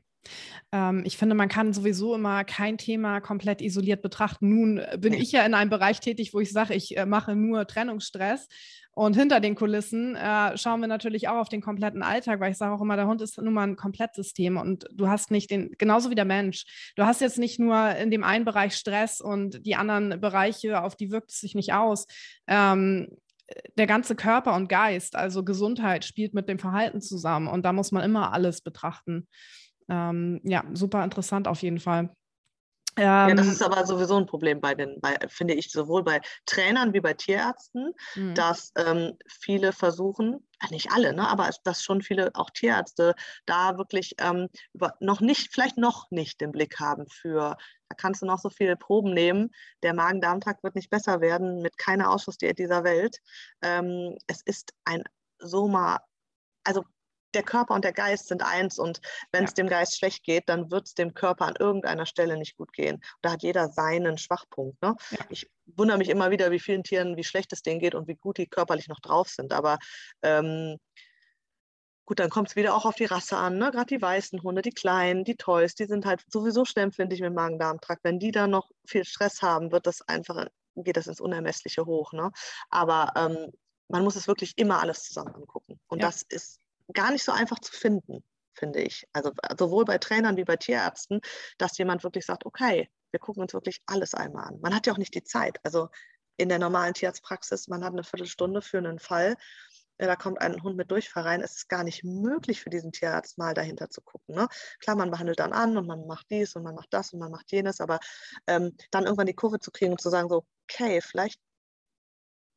[0.72, 4.48] Ähm, ich finde, man kann sowieso immer kein Thema komplett isoliert betrachten.
[4.48, 5.18] Nun bin nee.
[5.20, 8.48] ich ja in einem Bereich tätig, wo ich sage, ich äh, mache nur Trennungsstress.
[8.96, 12.58] Und hinter den Kulissen äh, schauen wir natürlich auch auf den kompletten Alltag, weil ich
[12.58, 15.72] sage auch immer, der Hund ist nun mal ein Komplettsystem und du hast nicht den,
[15.78, 19.66] genauso wie der Mensch, du hast jetzt nicht nur in dem einen Bereich Stress und
[19.66, 22.06] die anderen Bereiche, auf die wirkt es sich nicht aus.
[22.46, 23.08] Ähm,
[23.76, 27.92] der ganze Körper und Geist, also Gesundheit, spielt mit dem Verhalten zusammen und da muss
[27.92, 29.28] man immer alles betrachten.
[29.88, 32.10] Ähm, ja, super interessant auf jeden Fall.
[32.96, 36.04] Ähm, ja, das ähm, ist aber sowieso ein Problem bei den, bei, finde ich, sowohl
[36.04, 38.34] bei Trainern wie bei Tierärzten, mhm.
[38.34, 43.14] dass ähm, viele versuchen, äh, nicht alle, ne, aber dass schon viele auch Tierärzte
[43.46, 47.56] da wirklich ähm, über, noch nicht, vielleicht noch nicht den Blick haben für,
[47.88, 49.50] da kannst du noch so viele Proben nehmen,
[49.82, 53.18] der Magen-Darm-Trakt wird nicht besser werden mit keiner Ausschussdiät dieser Welt.
[53.62, 55.02] Ähm, es ist ein
[55.38, 56.00] Soma,
[56.62, 56.84] also
[57.34, 59.00] der Körper und der Geist sind eins und
[59.32, 59.54] wenn es ja.
[59.54, 63.02] dem Geist schlecht geht, dann wird es dem Körper an irgendeiner Stelle nicht gut gehen.
[63.22, 64.80] Da hat jeder seinen Schwachpunkt.
[64.82, 64.94] Ne?
[65.10, 65.18] Ja.
[65.28, 68.16] Ich wundere mich immer wieder, wie vielen Tieren, wie schlecht es denen geht und wie
[68.16, 69.52] gut die körperlich noch drauf sind.
[69.52, 69.78] Aber
[70.22, 70.78] ähm,
[72.06, 73.70] Gut, dann kommt es wieder auch auf die Rasse an, ne?
[73.70, 77.32] Gerade die weißen Hunde, die kleinen, die Toys, die sind halt sowieso schnell empfindlich mit
[77.32, 78.04] Magen-Darm-Trakt.
[78.04, 82.12] Wenn die dann noch viel Stress haben, wird das einfach, geht das ins Unermessliche hoch.
[82.12, 82.30] Ne?
[82.68, 83.50] Aber ähm,
[83.88, 85.80] man muss es wirklich immer alles zusammen angucken.
[85.86, 86.08] Und ja.
[86.08, 86.60] das ist
[86.92, 88.22] gar nicht so einfach zu finden,
[88.54, 89.06] finde ich.
[89.12, 91.20] Also sowohl bei Trainern wie bei Tierärzten,
[91.58, 94.60] dass jemand wirklich sagt, okay, wir gucken uns wirklich alles einmal an.
[94.60, 95.58] Man hat ja auch nicht die Zeit.
[95.62, 95.88] Also
[96.36, 99.36] in der normalen Tierarztpraxis, man hat eine Viertelstunde für einen Fall
[99.98, 103.38] da kommt ein Hund mit Durchfall rein, es ist gar nicht möglich für diesen Tierarzt
[103.38, 104.34] mal dahinter zu gucken.
[104.34, 104.48] Ne?
[104.80, 107.30] Klar, man behandelt dann an und man macht dies und man macht das und man
[107.30, 108.00] macht jenes, aber
[108.46, 111.40] ähm, dann irgendwann die Kurve zu kriegen und zu sagen, so, okay, vielleicht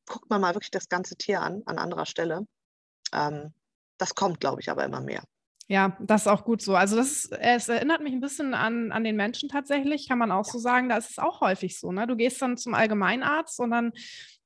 [0.05, 2.47] guckt man mal wirklich das ganze Tier an, an anderer Stelle.
[3.13, 3.53] Ähm,
[3.97, 5.23] das kommt, glaube ich, aber immer mehr.
[5.69, 6.75] Ja, das ist auch gut so.
[6.75, 10.31] Also das ist, es erinnert mich ein bisschen an, an den Menschen tatsächlich, kann man
[10.31, 10.87] auch so sagen.
[10.87, 11.91] Da ist es auch häufig so.
[11.91, 12.07] Ne?
[12.07, 13.91] Du gehst dann zum Allgemeinarzt und dann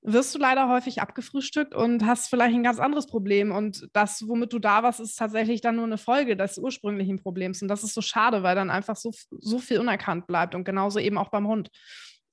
[0.02, 3.52] wirst du leider häufig abgefrühstückt und hast vielleicht ein ganz anderes Problem.
[3.52, 7.62] Und das, womit du da warst, ist tatsächlich dann nur eine Folge des ursprünglichen Problems.
[7.62, 10.56] Und das ist so schade, weil dann einfach so, so viel unerkannt bleibt.
[10.56, 11.70] Und genauso eben auch beim Hund.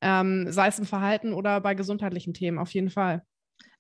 [0.00, 3.22] Ähm, sei es im Verhalten oder bei gesundheitlichen Themen, auf jeden Fall.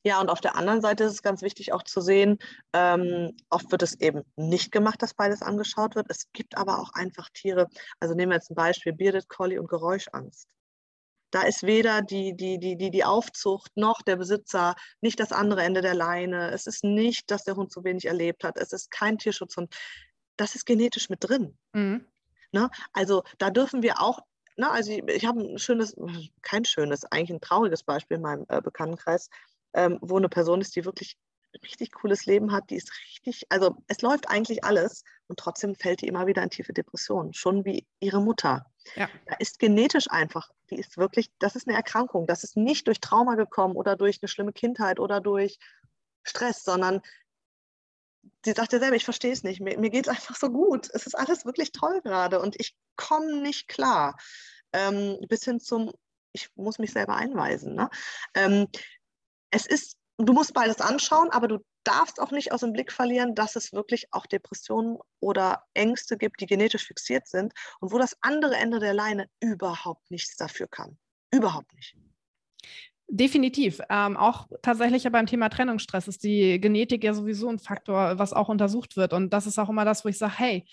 [0.04, 2.38] Ja, und auf der anderen Seite ist es ganz wichtig auch zu sehen,
[2.72, 6.06] ähm, oft wird es eben nicht gemacht, dass beides angeschaut wird.
[6.08, 9.68] Es gibt aber auch einfach Tiere, also nehmen wir jetzt ein Beispiel, Bearded Collie und
[9.68, 10.46] Geräuschangst.
[11.30, 15.62] Da ist weder die, die, die, die, die Aufzucht noch der Besitzer, nicht das andere
[15.62, 16.52] Ende der Leine.
[16.52, 18.56] Es ist nicht, dass der Hund zu wenig erlebt hat.
[18.56, 19.74] Es ist kein Tierschutzhund.
[20.36, 21.58] Das ist genetisch mit drin.
[21.74, 22.06] Mhm.
[22.52, 22.70] Ne?
[22.94, 24.20] Also da dürfen wir auch
[24.60, 25.94] na, also ich, ich habe ein schönes,
[26.42, 29.30] kein schönes, eigentlich ein trauriges Beispiel in meinem äh, Bekanntenkreis
[29.74, 31.16] ähm, wo eine Person ist, die wirklich
[31.54, 35.74] ein richtig cooles Leben hat, die ist richtig, also es läuft eigentlich alles und trotzdem
[35.74, 38.66] fällt die immer wieder in tiefe Depressionen, schon wie ihre Mutter.
[38.96, 39.08] Ja.
[39.26, 43.00] Da ist genetisch einfach, die ist wirklich, das ist eine Erkrankung, das ist nicht durch
[43.00, 45.58] Trauma gekommen oder durch eine schlimme Kindheit oder durch
[46.22, 47.00] Stress, sondern
[48.44, 50.88] sie sagt ja selber, ich verstehe es nicht, mir, mir geht es einfach so gut,
[50.92, 54.16] es ist alles wirklich toll gerade und ich komme nicht klar.
[54.72, 55.92] Ähm, bis hin zum,
[56.32, 57.74] ich muss mich selber einweisen.
[57.74, 57.88] Ne?
[58.34, 58.68] Ähm,
[59.50, 63.34] es ist, du musst beides anschauen, aber du darfst auch nicht aus dem Blick verlieren,
[63.34, 68.16] dass es wirklich auch Depressionen oder Ängste gibt, die genetisch fixiert sind und wo das
[68.20, 70.98] andere Ende der Leine überhaupt nichts dafür kann.
[71.32, 71.96] Überhaupt nicht.
[73.10, 73.80] Definitiv.
[73.88, 78.50] Ähm, auch tatsächlich beim Thema Trennungsstress ist die Genetik ja sowieso ein Faktor, was auch
[78.50, 79.14] untersucht wird.
[79.14, 80.66] Und das ist auch immer das, wo ich sage, hey,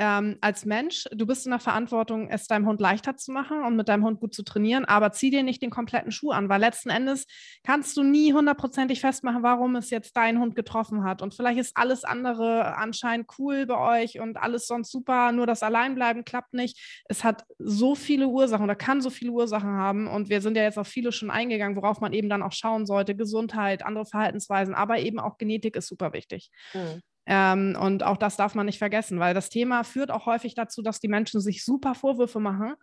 [0.00, 3.76] ähm, als Mensch, du bist in der Verantwortung, es deinem Hund leichter zu machen und
[3.76, 6.58] mit deinem Hund gut zu trainieren, aber zieh dir nicht den kompletten Schuh an, weil
[6.58, 7.26] letzten Endes
[7.64, 11.20] kannst du nie hundertprozentig festmachen, warum es jetzt dein Hund getroffen hat.
[11.20, 15.62] Und vielleicht ist alles andere anscheinend cool bei euch und alles sonst super, nur das
[15.62, 17.02] Alleinbleiben klappt nicht.
[17.04, 20.62] Es hat so viele Ursachen oder kann so viele Ursachen haben und wir sind ja
[20.62, 23.14] jetzt auf viele schon eingegangen, worauf man eben dann auch schauen sollte.
[23.14, 26.50] Gesundheit, andere Verhaltensweisen, aber eben auch Genetik ist super wichtig.
[26.72, 27.02] Mhm.
[27.32, 30.82] Ähm, und auch das darf man nicht vergessen, weil das Thema führt auch häufig dazu,
[30.82, 32.74] dass die Menschen sich super Vorwürfe machen,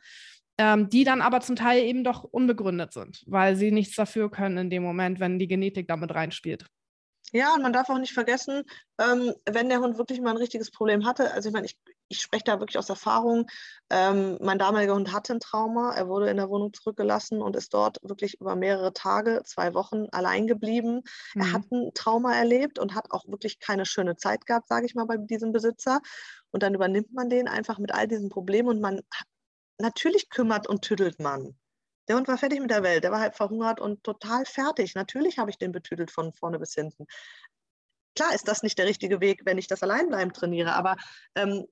[0.58, 4.58] ähm, die dann aber zum Teil eben doch unbegründet sind, weil sie nichts dafür können
[4.58, 6.66] in dem Moment, wenn die Genetik damit reinspielt.
[7.34, 8.64] Ja, und man darf auch nicht vergessen,
[9.02, 11.78] ähm, wenn der Hund wirklich mal ein richtiges Problem hatte, also ich meine, ich,
[12.10, 13.50] ich spreche da wirklich aus Erfahrung,
[13.90, 17.74] ähm, mein damaliger Hund hatte ein Trauma, er wurde in der Wohnung zurückgelassen und ist
[17.74, 21.02] dort wirklich über mehrere Tage, zwei Wochen allein geblieben.
[21.34, 21.42] Mhm.
[21.42, 24.96] Er hat ein Trauma erlebt und hat auch wirklich keine schöne Zeit gehabt, sage ich
[24.96, 26.02] mal, bei diesem Besitzer.
[26.52, 29.02] Und dann übernimmt man den einfach mit all diesen Problemen und man
[29.80, 31.58] natürlich kümmert und tüdelt man.
[32.08, 34.96] Der Hund war fertig mit der Welt, der war halb verhungert und total fertig.
[34.96, 37.06] Natürlich habe ich den betüdelt von vorne bis hinten.
[38.16, 40.96] Klar ist das nicht der richtige Weg, wenn ich das Alleinbleiben trainiere, aber
[41.36, 41.68] ähm,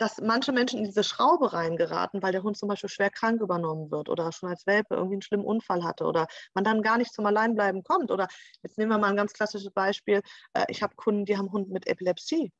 [0.00, 3.90] dass manche Menschen in diese Schraube reingeraten, weil der Hund zum Beispiel schwer krank übernommen
[3.90, 7.12] wird oder schon als Welpe irgendwie einen schlimmen Unfall hatte oder man dann gar nicht
[7.12, 8.10] zum Alleinbleiben kommt.
[8.10, 8.26] Oder
[8.62, 10.22] jetzt nehmen wir mal ein ganz klassisches Beispiel.
[10.54, 12.50] Äh, ich habe Kunden, die haben Hund mit Epilepsie.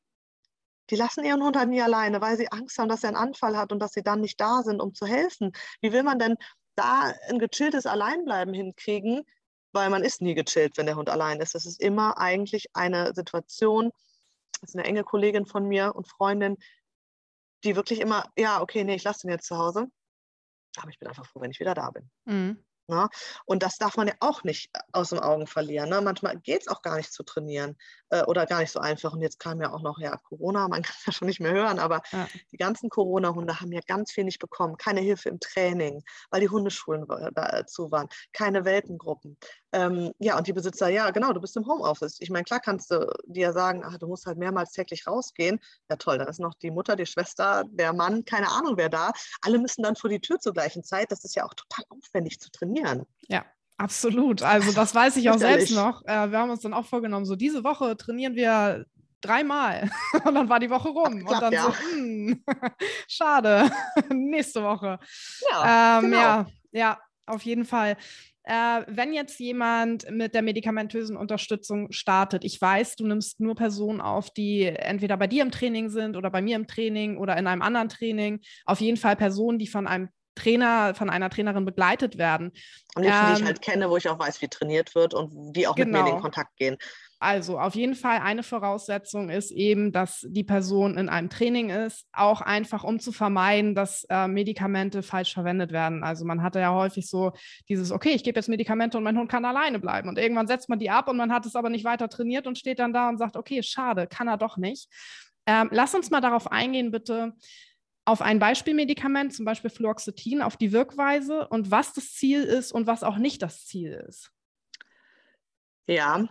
[0.91, 3.57] Die lassen ihren Hund halt nie alleine, weil sie Angst haben, dass er einen Anfall
[3.57, 5.51] hat und dass sie dann nicht da sind, um zu helfen.
[5.81, 6.37] Wie will man denn
[6.75, 9.23] da ein gechilltes Alleinbleiben hinkriegen,
[9.71, 11.55] weil man ist nie gechillt, wenn der Hund allein ist.
[11.55, 13.91] Das ist immer eigentlich eine Situation,
[14.59, 16.57] das ist eine enge Kollegin von mir und Freundin,
[17.63, 19.87] die wirklich immer, ja, okay, nee, ich lasse den jetzt zu Hause,
[20.77, 22.09] aber ich bin einfach froh, wenn ich wieder da bin.
[22.25, 22.63] Mhm.
[22.91, 23.07] Ne?
[23.45, 25.89] Und das darf man ja auch nicht äh, aus den Augen verlieren.
[25.89, 26.01] Ne?
[26.01, 27.77] Manchmal geht es auch gar nicht zu trainieren
[28.09, 29.13] äh, oder gar nicht so einfach.
[29.13, 31.79] Und jetzt kam ja auch noch ja, Corona, man kann ja schon nicht mehr hören,
[31.79, 32.27] aber ja.
[32.51, 34.75] die ganzen Corona-Hunde haben ja ganz viel nicht bekommen.
[34.77, 39.37] Keine Hilfe im Training, weil die Hundeschulen äh, zu waren, keine Welpengruppen.
[39.73, 42.17] Ähm, ja, und die Besitzer, ja, genau, du bist im Homeoffice.
[42.19, 45.59] Ich meine, klar kannst du dir sagen, ach, du musst halt mehrmals täglich rausgehen.
[45.89, 49.11] Ja, toll, dann ist noch die Mutter, die Schwester, der Mann, keine Ahnung wer da.
[49.41, 51.11] Alle müssen dann vor die Tür zur gleichen Zeit.
[51.11, 53.05] Das ist ja auch total aufwendig zu trainieren.
[53.27, 53.45] Ja,
[53.81, 54.43] Absolut.
[54.43, 56.05] Also das weiß ich auch selbst noch.
[56.05, 58.85] Äh, wir haben uns dann auch vorgenommen, so diese Woche trainieren wir
[59.21, 59.89] dreimal.
[60.25, 61.25] Und dann war die Woche rum.
[61.25, 61.63] Klappt, und dann ja.
[61.63, 62.43] so, hm,
[63.07, 63.71] schade,
[64.13, 64.99] nächste Woche.
[65.49, 66.17] Ja, ähm, genau.
[66.17, 67.97] ja, ja, auf jeden Fall.
[68.43, 74.01] Äh, wenn jetzt jemand mit der medikamentösen Unterstützung startet, ich weiß, du nimmst nur Personen
[74.01, 77.45] auf, die entweder bei dir im Training sind oder bei mir im Training oder in
[77.45, 82.17] einem anderen Training, auf jeden Fall Personen, die von einem Trainer, von einer Trainerin begleitet
[82.17, 82.51] werden.
[82.95, 85.53] Und ich, ähm, die ich halt kenne, wo ich auch weiß, wie trainiert wird und
[85.53, 85.85] die auch genau.
[85.85, 86.21] mit mir in den genau.
[86.21, 86.77] Kontakt gehen.
[87.21, 92.07] Also auf jeden Fall eine Voraussetzung ist eben, dass die Person in einem Training ist,
[92.13, 96.03] auch einfach um zu vermeiden, dass äh, Medikamente falsch verwendet werden.
[96.03, 97.31] Also man hatte ja häufig so
[97.69, 100.09] dieses, okay, ich gebe jetzt Medikamente und mein Hund kann alleine bleiben.
[100.09, 102.57] Und irgendwann setzt man die ab und man hat es aber nicht weiter trainiert und
[102.57, 104.89] steht dann da und sagt, okay, schade, kann er doch nicht.
[105.45, 107.33] Ähm, lass uns mal darauf eingehen, bitte,
[108.03, 112.87] auf ein Beispielmedikament, zum Beispiel Fluoxetin, auf die Wirkweise und was das Ziel ist und
[112.87, 114.31] was auch nicht das Ziel ist.
[115.85, 116.27] Ja,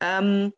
[0.00, 0.52] ähm,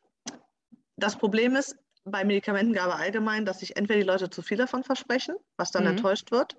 [0.97, 5.37] das Problem ist bei Medikamentengabe allgemein, dass sich entweder die Leute zu viel davon versprechen,
[5.57, 5.91] was dann mhm.
[5.91, 6.57] enttäuscht wird,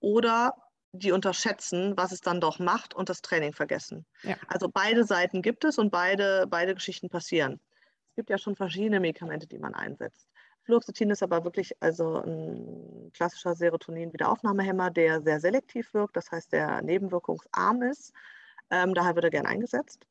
[0.00, 0.54] oder
[0.92, 4.06] die unterschätzen, was es dann doch macht und das Training vergessen.
[4.22, 4.36] Ja.
[4.46, 7.60] Also beide Seiten gibt es und beide, beide Geschichten passieren.
[8.10, 10.28] Es gibt ja schon verschiedene Medikamente, die man einsetzt.
[10.62, 16.80] Fluoxetin ist aber wirklich also ein klassischer Serotonin-Wiederaufnahmehemmer, der sehr selektiv wirkt, das heißt, der
[16.80, 18.12] nebenwirkungsarm ist.
[18.70, 20.06] Ähm, daher wird er gern eingesetzt.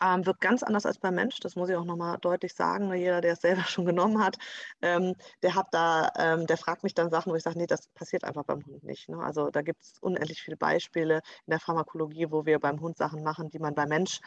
[0.00, 2.88] Ähm, wirkt ganz anders als beim Mensch, das muss ich auch nochmal deutlich sagen.
[2.88, 2.96] Ne?
[2.96, 4.36] Jeder, der es selber schon genommen hat,
[4.82, 7.88] ähm, der hat da, ähm, der fragt mich dann Sachen, wo ich sage, nee, das
[7.88, 9.08] passiert einfach beim Hund nicht.
[9.08, 9.18] Ne?
[9.18, 13.22] Also da gibt es unendlich viele Beispiele in der Pharmakologie, wo wir beim Hund Sachen
[13.22, 14.20] machen, die man beim Mensch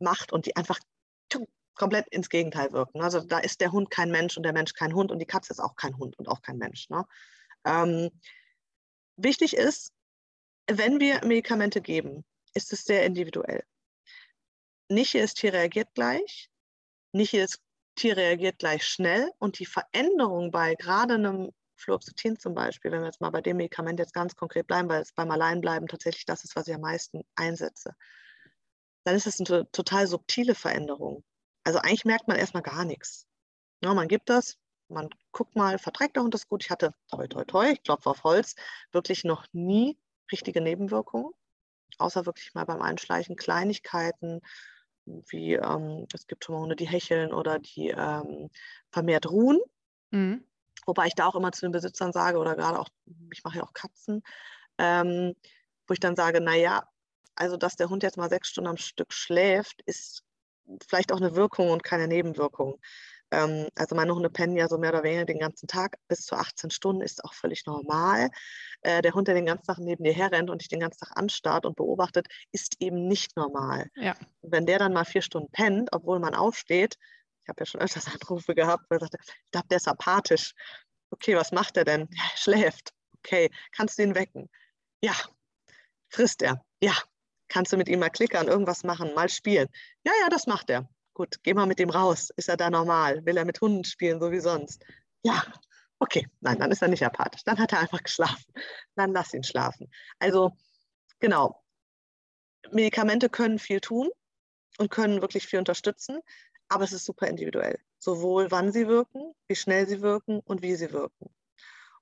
[0.00, 0.78] macht und die einfach
[1.74, 3.00] komplett ins Gegenteil wirken.
[3.02, 5.52] Also da ist der Hund kein Mensch und der Mensch kein Hund und die Katze
[5.52, 6.90] ist auch kein Hund und auch kein Mensch.
[6.90, 7.04] Ne?
[7.64, 8.10] Ähm,
[9.16, 9.92] wichtig ist,
[10.66, 13.64] wenn wir Medikamente geben, ist es sehr individuell
[14.92, 16.50] nicht jedes Tier reagiert gleich,
[17.12, 17.60] nicht jedes
[17.94, 23.06] Tier reagiert gleich schnell und die Veränderung bei gerade einem Fluoxetin zum Beispiel, wenn wir
[23.06, 26.44] jetzt mal bei dem Medikament jetzt ganz konkret bleiben, weil es beim Alleinbleiben tatsächlich das
[26.44, 27.94] ist, was ich am meisten einsetze,
[29.04, 31.24] dann ist es eine total subtile Veränderung.
[31.64, 33.26] Also eigentlich merkt man erstmal gar nichts.
[33.82, 36.64] Ja, man gibt das, man guckt mal, verträgt Hund das gut.
[36.64, 38.54] Ich hatte, toi, toi, toi, ich klopfe auf Holz,
[38.92, 39.98] wirklich noch nie
[40.30, 41.32] richtige Nebenwirkungen,
[41.98, 44.40] außer wirklich mal beim Einschleichen Kleinigkeiten,
[45.06, 48.50] wie ähm, es gibt schon mal Hunde, die hecheln oder die ähm,
[48.90, 49.60] vermehrt ruhen.
[50.10, 50.44] Mhm.
[50.86, 52.88] Wobei ich da auch immer zu den Besitzern sage, oder gerade auch,
[53.32, 54.22] ich mache ja auch Katzen,
[54.78, 55.34] ähm,
[55.86, 56.88] wo ich dann sage, naja,
[57.34, 60.24] also dass der Hund jetzt mal sechs Stunden am Stück schläft, ist
[60.86, 62.80] vielleicht auch eine Wirkung und keine Nebenwirkung.
[63.32, 66.36] Ähm, also meine Hunde pennen ja so mehr oder weniger den ganzen Tag bis zu
[66.36, 68.30] 18 Stunden, ist auch völlig normal.
[68.82, 71.16] Äh, der Hund, der den ganzen Tag neben dir herrennt und dich den ganzen Tag
[71.16, 73.88] anstarrt und beobachtet, ist eben nicht normal.
[73.96, 74.14] Ja.
[74.42, 76.98] wenn der dann mal vier Stunden pennt, obwohl man aufsteht,
[77.42, 80.54] ich habe ja schon öfters Anrufe gehabt, wo er sagte, ich glaube, der ist apathisch.
[81.10, 82.08] Okay, was macht er denn?
[82.12, 82.92] Ja, er schläft.
[83.18, 84.48] Okay, kannst du ihn wecken?
[85.00, 85.14] Ja.
[86.08, 86.62] Frisst er?
[86.82, 86.94] Ja.
[87.48, 89.68] Kannst du mit ihm mal klickern, irgendwas machen, mal spielen?
[90.04, 90.88] Ja, ja, das macht er.
[91.22, 92.30] Gut, geh mal mit ihm raus.
[92.36, 93.24] Ist er da normal?
[93.24, 94.84] Will er mit Hunden spielen, so wie sonst?
[95.22, 95.44] Ja,
[96.00, 96.26] okay.
[96.40, 97.44] Nein, dann ist er nicht apathisch.
[97.44, 98.52] Dann hat er einfach geschlafen.
[98.96, 99.88] Dann lass ihn schlafen.
[100.18, 100.50] Also,
[101.20, 101.62] genau.
[102.72, 104.10] Medikamente können viel tun
[104.78, 106.18] und können wirklich viel unterstützen,
[106.68, 107.78] aber es ist super individuell.
[108.00, 111.32] Sowohl wann sie wirken, wie schnell sie wirken und wie sie wirken.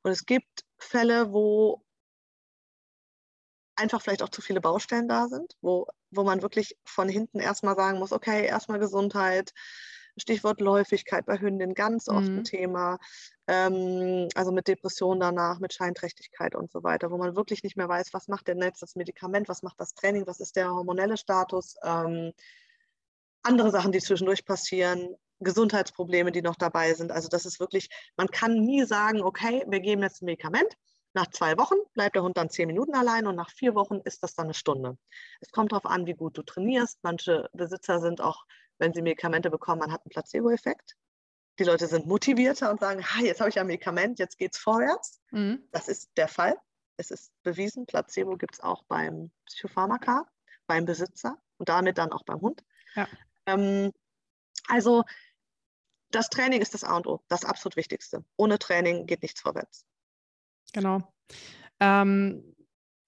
[0.02, 1.84] Und es gibt Fälle, wo
[3.80, 7.76] einfach vielleicht auch zu viele Baustellen da sind, wo, wo man wirklich von hinten erstmal
[7.76, 9.52] sagen muss, okay, erstmal Gesundheit,
[10.16, 12.38] Stichwort Läufigkeit bei Hündinnen, ganz oft mhm.
[12.38, 12.98] ein Thema,
[13.46, 17.88] ähm, also mit Depressionen danach, mit Scheinträchtigkeit und so weiter, wo man wirklich nicht mehr
[17.88, 21.16] weiß, was macht denn jetzt das Medikament, was macht das Training, was ist der hormonelle
[21.16, 22.32] Status, ähm,
[23.42, 27.12] andere Sachen, die zwischendurch passieren, Gesundheitsprobleme, die noch dabei sind.
[27.12, 30.76] Also das ist wirklich, man kann nie sagen, okay, wir geben jetzt ein Medikament,
[31.12, 34.22] nach zwei Wochen bleibt der Hund dann zehn Minuten allein und nach vier Wochen ist
[34.22, 34.96] das dann eine Stunde.
[35.40, 36.98] Es kommt darauf an, wie gut du trainierst.
[37.02, 38.44] Manche Besitzer sind auch,
[38.78, 40.96] wenn sie Medikamente bekommen, man hat einen Placebo-Effekt.
[41.58, 44.60] Die Leute sind motivierter und sagen, ha, jetzt habe ich ein Medikament, jetzt geht es
[44.60, 45.20] vorwärts.
[45.30, 45.66] Mhm.
[45.72, 46.56] Das ist der Fall.
[46.96, 50.26] Es ist bewiesen, Placebo gibt es auch beim Psychopharmaka,
[50.66, 52.62] beim Besitzer und damit dann auch beim Hund.
[52.94, 53.08] Ja.
[53.46, 53.92] Ähm,
[54.68, 55.02] also
[56.10, 58.24] das Training ist das A und O, das absolut Wichtigste.
[58.36, 59.84] Ohne Training geht nichts vorwärts.
[60.72, 61.00] Genau.
[61.80, 62.50] Ähm,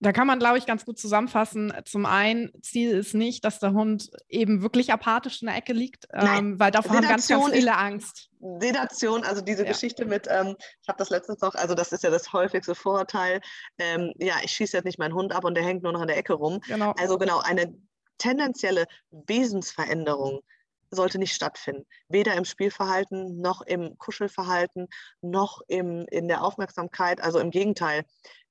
[0.03, 1.73] da kann man, glaube ich, ganz gut zusammenfassen.
[1.85, 6.09] Zum einen, Ziel ist nicht, dass der Hund eben wirklich apathisch in der Ecke liegt,
[6.13, 8.29] ähm, weil davor haben ganz, ganz viele Angst.
[8.59, 9.69] Sedation, also diese ja.
[9.71, 13.41] Geschichte mit, ähm, ich habe das letztens noch, also das ist ja das häufigste Vorurteil,
[13.79, 16.09] ähm, ja, ich schieße jetzt nicht meinen Hund ab und der hängt nur noch in
[16.09, 16.59] der Ecke rum.
[16.67, 16.95] Genau.
[16.99, 17.73] Also genau, eine
[18.19, 20.41] tendenzielle Wesensveränderung
[20.93, 21.87] sollte nicht stattfinden.
[22.09, 24.89] Weder im Spielverhalten noch im Kuschelverhalten
[25.21, 27.21] noch im, in der Aufmerksamkeit.
[27.21, 28.05] Also im Gegenteil,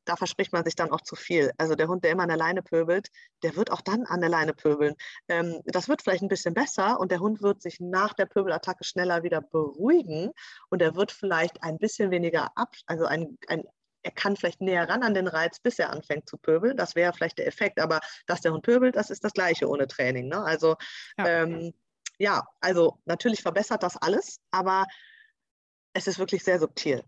[0.06, 1.52] da verspricht man sich dann auch zu viel.
[1.58, 3.10] Also der Hund, der immer an der Leine pöbelt,
[3.44, 4.96] der wird auch dann an der Leine pöbeln.
[5.28, 8.84] Ähm, das wird vielleicht ein bisschen besser und der Hund wird sich nach der Pöbelattacke
[8.84, 10.32] schneller wieder beruhigen
[10.70, 13.64] und er wird vielleicht ein bisschen weniger ab, also ein, ein
[14.04, 16.76] er kann vielleicht näher ran an den Reiz, bis er anfängt zu pöbeln.
[16.76, 17.80] Das wäre vielleicht der Effekt.
[17.80, 20.28] Aber dass der Hund pöbelt, das ist das Gleiche ohne Training.
[20.28, 20.44] Ne?
[20.44, 20.76] Also
[21.20, 21.28] ja.
[21.28, 21.74] Ähm,
[22.22, 24.86] ja, also natürlich verbessert das alles, aber
[25.94, 27.04] es ist wirklich sehr subtil.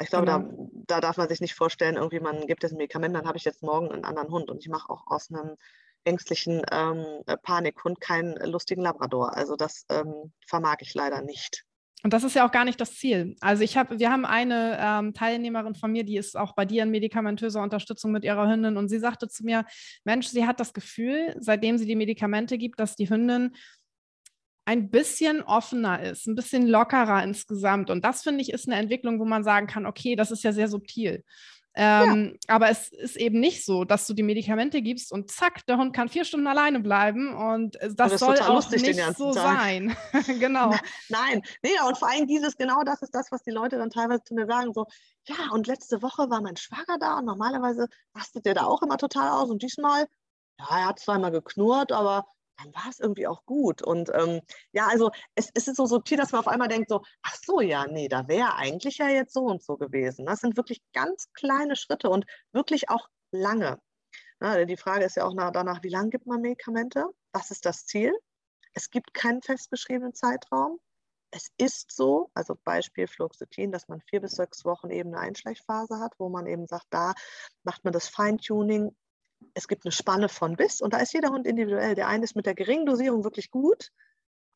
[0.00, 0.38] Ich glaube, genau.
[0.86, 3.36] da, da darf man sich nicht vorstellen, irgendwie man gibt jetzt ein Medikament, dann habe
[3.36, 5.56] ich jetzt morgen einen anderen Hund und ich mache auch aus einem
[6.04, 7.04] ängstlichen ähm,
[7.42, 9.36] Panikhund keinen lustigen Labrador.
[9.36, 11.66] Also das ähm, vermag ich leider nicht.
[12.02, 13.36] Und das ist ja auch gar nicht das Ziel.
[13.40, 16.84] Also ich habe, wir haben eine ähm, Teilnehmerin von mir, die ist auch bei dir
[16.84, 19.66] in medikamentöser Unterstützung mit ihrer Hündin und sie sagte zu mir,
[20.04, 23.54] Mensch, sie hat das Gefühl, seitdem sie die Medikamente gibt, dass die Hündin
[24.64, 27.90] ein bisschen offener ist, ein bisschen lockerer insgesamt.
[27.90, 30.52] Und das finde ich ist eine Entwicklung, wo man sagen kann, okay, das ist ja
[30.52, 31.24] sehr subtil.
[31.74, 32.54] Ähm, ja.
[32.54, 35.94] Aber es ist eben nicht so, dass du die Medikamente gibst und zack, der Hund
[35.94, 39.58] kann vier Stunden alleine bleiben und das, das soll auch nicht so Tag.
[39.58, 39.96] sein.
[40.40, 40.74] genau.
[41.08, 44.24] Nein, nee, und vor allem dieses, genau das ist das, was die Leute dann teilweise
[44.24, 44.86] zu mir sagen, so,
[45.28, 48.98] ja, und letzte Woche war mein Schwager da und normalerweise rastet der da auch immer
[48.98, 50.06] total aus und diesmal,
[50.58, 52.26] ja, er hat zweimal geknurrt, aber
[52.62, 53.82] dann war es irgendwie auch gut.
[53.82, 54.40] Und ähm,
[54.72, 57.60] ja, also es, es, ist so subtil, dass man auf einmal denkt, so, ach so,
[57.60, 60.26] ja, nee, da wäre eigentlich ja jetzt so und so gewesen.
[60.26, 63.80] Das sind wirklich ganz kleine Schritte und wirklich auch lange.
[64.40, 67.06] Na, die Frage ist ja auch nach, danach, wie lange gibt man Medikamente?
[67.32, 68.12] Was ist das Ziel?
[68.72, 70.78] Es gibt keinen festgeschriebenen Zeitraum.
[71.32, 76.00] Es ist so, also Beispiel Fluoxetin, dass man vier bis sechs Wochen eben eine Einschleichphase
[76.00, 77.14] hat, wo man eben sagt, da
[77.62, 78.96] macht man das Feintuning,
[79.54, 81.94] es gibt eine Spanne von bis und da ist jeder Hund individuell.
[81.94, 83.90] Der eine ist mit der geringen Dosierung wirklich gut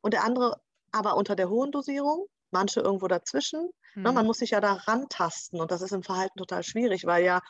[0.00, 0.60] und der andere
[0.92, 3.68] aber unter der hohen Dosierung, manche irgendwo dazwischen.
[3.94, 4.02] Mhm.
[4.02, 7.40] man muss sich ja da rantasten und das ist im Verhalten total schwierig, weil ja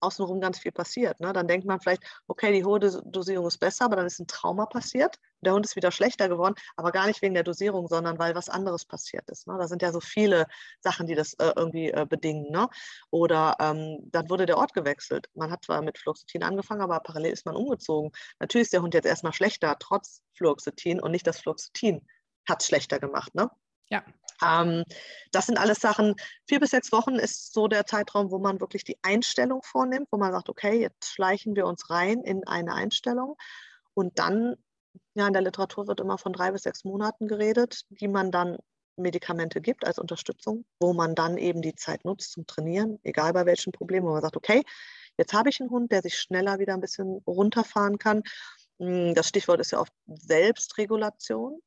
[0.00, 1.20] außenrum ganz viel passiert.
[1.20, 1.32] Ne?
[1.32, 4.66] Dann denkt man vielleicht, okay, die hohe Dosierung ist besser, aber dann ist ein Trauma
[4.66, 5.18] passiert.
[5.40, 8.48] Der Hund ist wieder schlechter geworden, aber gar nicht wegen der Dosierung, sondern weil was
[8.48, 9.46] anderes passiert ist.
[9.46, 9.56] Ne?
[9.58, 10.46] Da sind ja so viele
[10.80, 12.50] Sachen, die das äh, irgendwie äh, bedingen.
[12.50, 12.68] Ne?
[13.10, 15.28] Oder ähm, dann wurde der Ort gewechselt.
[15.34, 18.10] Man hat zwar mit Fluoxetin angefangen, aber parallel ist man umgezogen.
[18.40, 22.06] Natürlich ist der Hund jetzt erstmal schlechter, trotz Fluoxetin und nicht das Fluoxetin
[22.48, 23.34] hat es schlechter gemacht.
[23.34, 23.50] Ne?
[23.90, 24.02] Ja.
[24.42, 24.84] Ähm,
[25.32, 26.14] das sind alles Sachen,
[26.46, 30.18] vier bis sechs Wochen ist so der Zeitraum, wo man wirklich die Einstellung vornimmt, wo
[30.18, 33.36] man sagt, okay, jetzt schleichen wir uns rein in eine Einstellung.
[33.94, 34.56] Und dann,
[35.14, 38.58] ja, in der Literatur wird immer von drei bis sechs Monaten geredet, die man dann
[38.98, 43.46] Medikamente gibt als Unterstützung, wo man dann eben die Zeit nutzt zum Trainieren, egal bei
[43.46, 44.62] welchen Problemen, wo man sagt, okay,
[45.16, 48.22] jetzt habe ich einen Hund, der sich schneller wieder ein bisschen runterfahren kann.
[48.78, 51.60] Hm, das Stichwort ist ja oft Selbstregulation.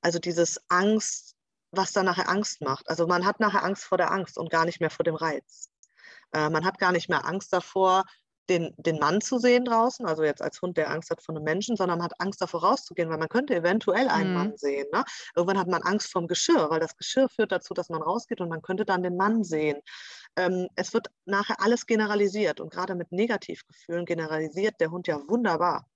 [0.00, 1.34] Also dieses Angst,
[1.70, 2.88] was dann nachher Angst macht.
[2.88, 5.70] Also man hat nachher Angst vor der Angst und gar nicht mehr vor dem Reiz.
[6.32, 8.04] Äh, man hat gar nicht mehr Angst davor,
[8.48, 11.44] den, den Mann zu sehen draußen, also jetzt als Hund, der Angst hat vor einem
[11.44, 14.36] Menschen, sondern man hat Angst davor rauszugehen, weil man könnte eventuell einen mhm.
[14.36, 14.86] Mann sehen.
[14.92, 15.04] Ne?
[15.36, 18.48] Irgendwann hat man Angst vom Geschirr, weil das Geschirr führt dazu, dass man rausgeht und
[18.48, 19.80] man könnte dann den Mann sehen.
[20.36, 25.86] Ähm, es wird nachher alles generalisiert und gerade mit Negativgefühlen generalisiert der Hund ja wunderbar.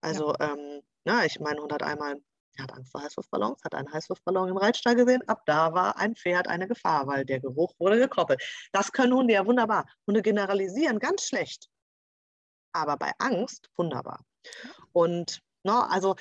[0.00, 0.52] Also ja.
[0.52, 2.16] ähm, na, ich meine, Hund hat einmal
[2.56, 5.26] er hat Angst vor Heißluftballons, hat einen Heißluftballon im Reitstall gesehen.
[5.28, 8.42] Ab da war ein Pferd eine Gefahr, weil der Geruch wurde gekoppelt.
[8.72, 9.86] Das können Hunde ja wunderbar.
[10.06, 11.68] Hunde generalisieren ganz schlecht.
[12.72, 14.24] Aber bei Angst wunderbar.
[14.92, 16.16] Und no, ne, also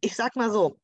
[0.00, 0.78] ich sag mal so,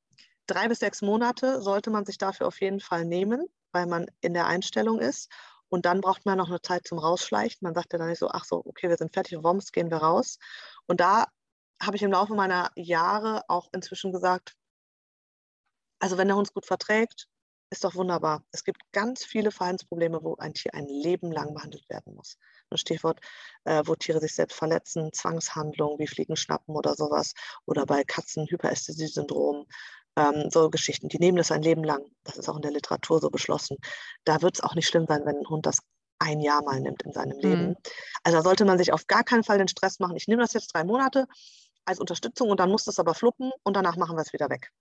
[0.46, 4.34] drei bis sechs Monate sollte man sich dafür auf jeden Fall nehmen, weil man in
[4.34, 5.30] der Einstellung ist.
[5.68, 7.58] Und dann braucht man noch eine Zeit zum Rausschleichen.
[7.60, 9.98] Man sagt ja dann nicht so, ach so, okay, wir sind fertig, Woms, gehen wir
[9.98, 10.38] raus.
[10.86, 11.26] Und da
[11.82, 14.54] habe ich im Laufe meiner Jahre auch inzwischen gesagt,
[15.98, 17.28] also wenn der Hund es gut verträgt,
[17.70, 18.42] ist doch wunderbar.
[18.50, 22.36] Es gibt ganz viele Verhaltensprobleme, wo ein Tier ein Leben lang behandelt werden muss.
[22.68, 23.20] Ein Stichwort,
[23.64, 27.32] äh, wo Tiere sich selbst verletzen, Zwangshandlungen wie Fliegen schnappen oder sowas.
[27.66, 29.66] Oder bei Katzen Hyperästhesie-Syndrom.
[30.16, 32.04] Ähm, so Geschichten, die nehmen das ein Leben lang.
[32.24, 33.76] Das ist auch in der Literatur so beschlossen.
[34.24, 35.78] Da wird es auch nicht schlimm sein, wenn ein Hund das
[36.18, 37.68] ein Jahr mal nimmt in seinem Leben.
[37.68, 37.76] Mhm.
[38.24, 40.16] Also da sollte man sich auf gar keinen Fall den Stress machen.
[40.16, 41.26] Ich nehme das jetzt drei Monate,
[41.84, 44.72] als Unterstützung und dann muss das aber fluppen und danach machen wir es wieder weg.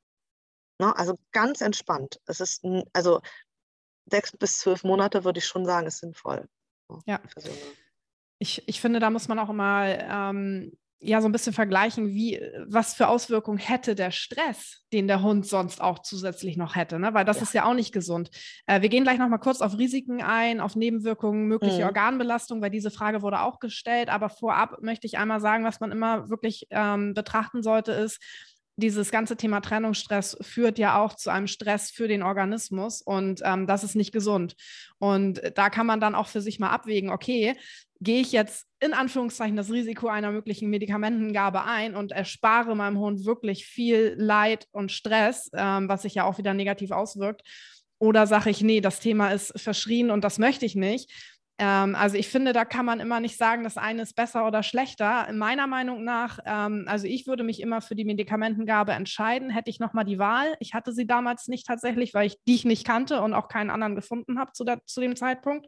[0.80, 0.96] Ne?
[0.98, 2.20] Also ganz entspannt.
[2.26, 3.22] Es ist, also
[4.06, 6.48] sechs bis zwölf Monate würde ich schon sagen, ist sinnvoll.
[7.06, 7.20] Ja.
[8.40, 12.42] Ich, ich finde, da muss man auch immer ähm, ja so ein bisschen vergleichen, wie,
[12.68, 17.14] was für Auswirkungen hätte der Stress, den der Hund sonst auch zusätzlich noch hätte, ne?
[17.14, 17.44] weil das ja.
[17.44, 18.30] ist ja auch nicht gesund.
[18.68, 21.88] Äh, wir gehen gleich nochmal kurz auf Risiken ein, auf Nebenwirkungen, mögliche mhm.
[21.88, 24.10] Organbelastung, weil diese Frage wurde auch gestellt.
[24.10, 28.20] Aber vorab möchte ich einmal sagen, was man immer wirklich ähm, betrachten sollte, ist,
[28.80, 33.68] dieses ganze Thema Trennungsstress führt ja auch zu einem Stress für den Organismus und ähm,
[33.68, 34.56] das ist nicht gesund.
[35.00, 37.56] Und da kann man dann auch für sich mal abwägen, okay,
[38.02, 43.26] gehe ich jetzt in Anführungszeichen das Risiko einer möglichen Medikamentengabe ein und erspare meinem Hund
[43.26, 47.42] wirklich viel Leid und Stress, ähm, was sich ja auch wieder negativ auswirkt.
[48.00, 51.12] Oder sage ich, nee, das Thema ist verschrien und das möchte ich nicht.
[51.58, 54.64] Ähm, also ich finde, da kann man immer nicht sagen, das eine ist besser oder
[54.64, 55.28] schlechter.
[55.34, 59.82] Meiner Meinung nach, ähm, also ich würde mich immer für die Medikamentengabe entscheiden, hätte ich
[59.82, 60.56] nochmal die Wahl.
[60.62, 63.96] Ich hatte sie damals nicht tatsächlich, weil ich dich nicht kannte und auch keinen anderen
[63.96, 65.68] gefunden habe zu, zu dem Zeitpunkt.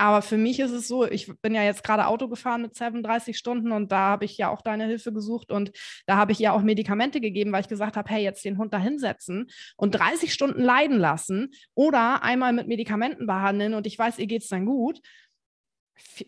[0.00, 3.36] Aber für mich ist es so, ich bin ja jetzt gerade Auto gefahren mit 37
[3.36, 5.72] Stunden und da habe ich ja auch deine Hilfe gesucht und
[6.06, 8.72] da habe ich ja auch Medikamente gegeben, weil ich gesagt habe, hey, jetzt den Hund
[8.72, 14.20] da hinsetzen und 30 Stunden leiden lassen oder einmal mit Medikamenten behandeln und ich weiß,
[14.20, 15.00] ihr geht es dann gut.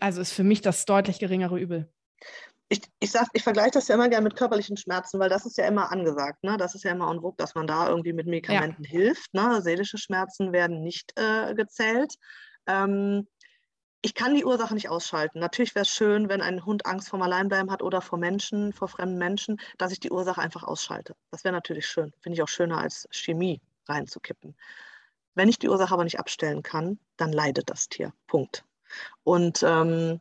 [0.01, 1.93] Also ist für mich das deutlich geringere Übel.
[2.69, 5.67] Ich, ich, ich vergleiche das ja immer gerne mit körperlichen Schmerzen, weil das ist ja
[5.67, 6.43] immer angesagt.
[6.43, 6.57] Ne?
[6.57, 8.91] Das ist ja immer en vogue, dass man da irgendwie mit Medikamenten ja.
[8.91, 9.33] hilft.
[9.33, 9.63] Ne?
[9.63, 12.15] Seelische Schmerzen werden nicht äh, gezählt.
[12.67, 13.29] Ähm,
[14.03, 15.41] ich kann die Ursache nicht ausschalten.
[15.41, 18.89] Natürlich wäre es schön, wenn ein Hund Angst vorm Alleinbleiben hat oder vor Menschen, vor
[18.89, 21.15] fremden Menschen, dass ich die Ursache einfach ausschalte.
[21.31, 22.13] Das wäre natürlich schön.
[22.21, 24.57] Finde ich auch schöner als Chemie reinzukippen.
[25.35, 28.13] Wenn ich die Ursache aber nicht abstellen kann, dann leidet das Tier.
[28.27, 28.65] Punkt.
[29.23, 30.21] Und ähm,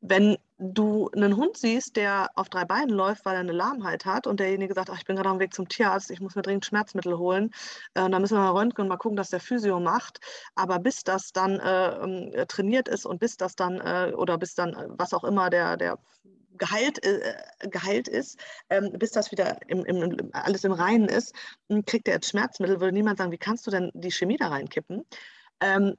[0.00, 4.26] wenn du einen Hund siehst, der auf drei Beinen läuft, weil er eine Lahmheit hat
[4.26, 6.42] und derjenige sagt, ach, ich bin gerade auf dem Weg zum Tierarzt, ich muss mir
[6.42, 7.50] dringend Schmerzmittel holen,
[7.94, 10.20] äh, dann müssen wir mal röntgen und mal gucken, dass der Physio macht.
[10.54, 14.54] Aber bis das dann äh, ähm, trainiert ist und bis das dann äh, oder bis
[14.54, 15.98] dann, äh, was auch immer der, der
[16.56, 17.34] geheilt, äh,
[17.68, 18.38] geheilt ist,
[18.70, 21.34] ähm, bis das wieder im, im, alles im Reinen ist,
[21.68, 24.48] hm, kriegt er jetzt Schmerzmittel, würde niemand sagen, wie kannst du denn die Chemie da
[24.48, 25.04] reinkippen?
[25.60, 25.96] Ähm,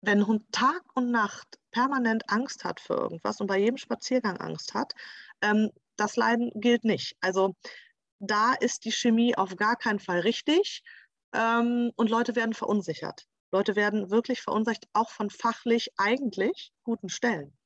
[0.00, 4.38] wenn ein Hund Tag und Nacht permanent Angst hat für irgendwas und bei jedem Spaziergang
[4.38, 4.94] Angst hat,
[5.42, 7.16] ähm, das Leiden gilt nicht.
[7.20, 7.56] Also
[8.20, 10.82] da ist die Chemie auf gar keinen Fall richtig
[11.32, 13.26] ähm, und Leute werden verunsichert.
[13.50, 17.56] Leute werden wirklich verunsichert, auch von fachlich eigentlich guten Stellen.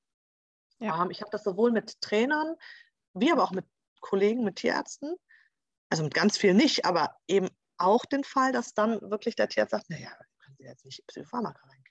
[0.78, 1.03] Ja.
[1.03, 2.57] Ähm, ich habe das sowohl mit Trainern
[3.14, 3.66] wie aber auch mit
[4.01, 5.14] Kollegen, mit Tierärzten,
[5.91, 9.72] also mit ganz viel nicht, aber eben auch den Fall, dass dann wirklich der Tierarzt
[9.72, 11.83] sagt, naja, können Sie jetzt nicht Psychopharmaka rein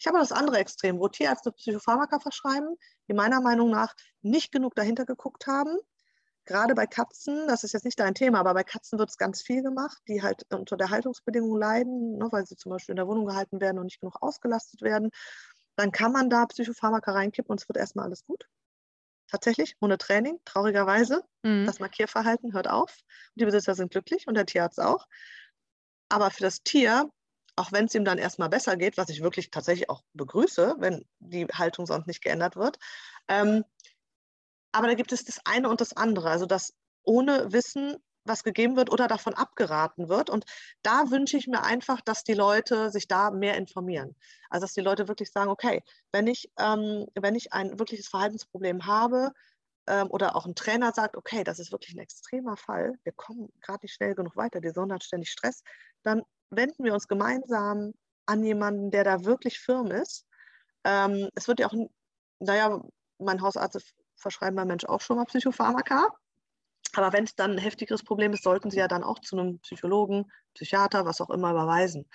[0.00, 2.74] ich habe das andere Extrem, wo Tierärzte Psychopharmaka verschreiben,
[3.06, 5.76] die meiner Meinung nach nicht genug dahinter geguckt haben.
[6.46, 9.42] Gerade bei Katzen, das ist jetzt nicht dein Thema, aber bei Katzen wird es ganz
[9.42, 13.06] viel gemacht, die halt unter der Haltungsbedingung leiden, ne, weil sie zum Beispiel in der
[13.06, 15.10] Wohnung gehalten werden und nicht genug ausgelastet werden.
[15.76, 18.46] Dann kann man da Psychopharmaka reinkippen und es wird erstmal alles gut.
[19.28, 21.22] Tatsächlich, ohne Training, traurigerweise.
[21.42, 21.66] Mhm.
[21.66, 22.96] Das Markierverhalten hört auf.
[23.34, 25.06] Die Besitzer sind glücklich und der Tierarzt auch.
[26.08, 27.10] Aber für das Tier
[27.56, 31.04] auch wenn es ihm dann erstmal besser geht, was ich wirklich tatsächlich auch begrüße, wenn
[31.18, 32.78] die Haltung sonst nicht geändert wird.
[33.28, 33.64] Ähm,
[34.72, 38.76] aber da gibt es das eine und das andere, also dass ohne Wissen was gegeben
[38.76, 40.30] wird oder davon abgeraten wird.
[40.30, 40.44] Und
[40.82, 44.14] da wünsche ich mir einfach, dass die Leute sich da mehr informieren.
[44.50, 45.82] Also dass die Leute wirklich sagen, okay,
[46.12, 49.32] wenn ich, ähm, wenn ich ein wirkliches Verhaltensproblem habe,
[49.86, 53.48] ähm, oder auch ein Trainer sagt, okay, das ist wirklich ein extremer Fall, wir kommen
[53.60, 55.62] gerade nicht schnell genug weiter, die Sonne hat ständig Stress,
[56.02, 57.92] dann wenden wir uns gemeinsam
[58.26, 60.26] an jemanden, der da wirklich firm ist.
[60.84, 61.74] Ähm, es wird ja auch,
[62.38, 62.80] naja,
[63.18, 66.08] mein Hausarzt verschreiben beim Mensch auch schon mal Psychopharmaka.
[66.94, 69.60] Aber wenn es dann ein heftigeres Problem ist, sollten sie ja dann auch zu einem
[69.60, 72.08] Psychologen, Psychiater, was auch immer überweisen.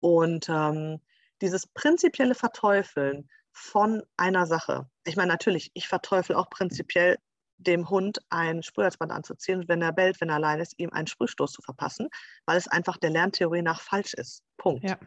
[0.00, 1.00] Und ähm,
[1.40, 7.18] dieses prinzipielle Verteufeln von einer Sache, ich meine natürlich, ich verteufel auch prinzipiell
[7.58, 11.52] dem Hund ein Sprühhalsband anzuziehen wenn er bellt, wenn er allein ist, ihm einen Sprühstoß
[11.52, 12.08] zu verpassen,
[12.46, 14.42] weil es einfach der Lerntheorie nach falsch ist.
[14.56, 14.88] Punkt.
[14.88, 14.98] Ja.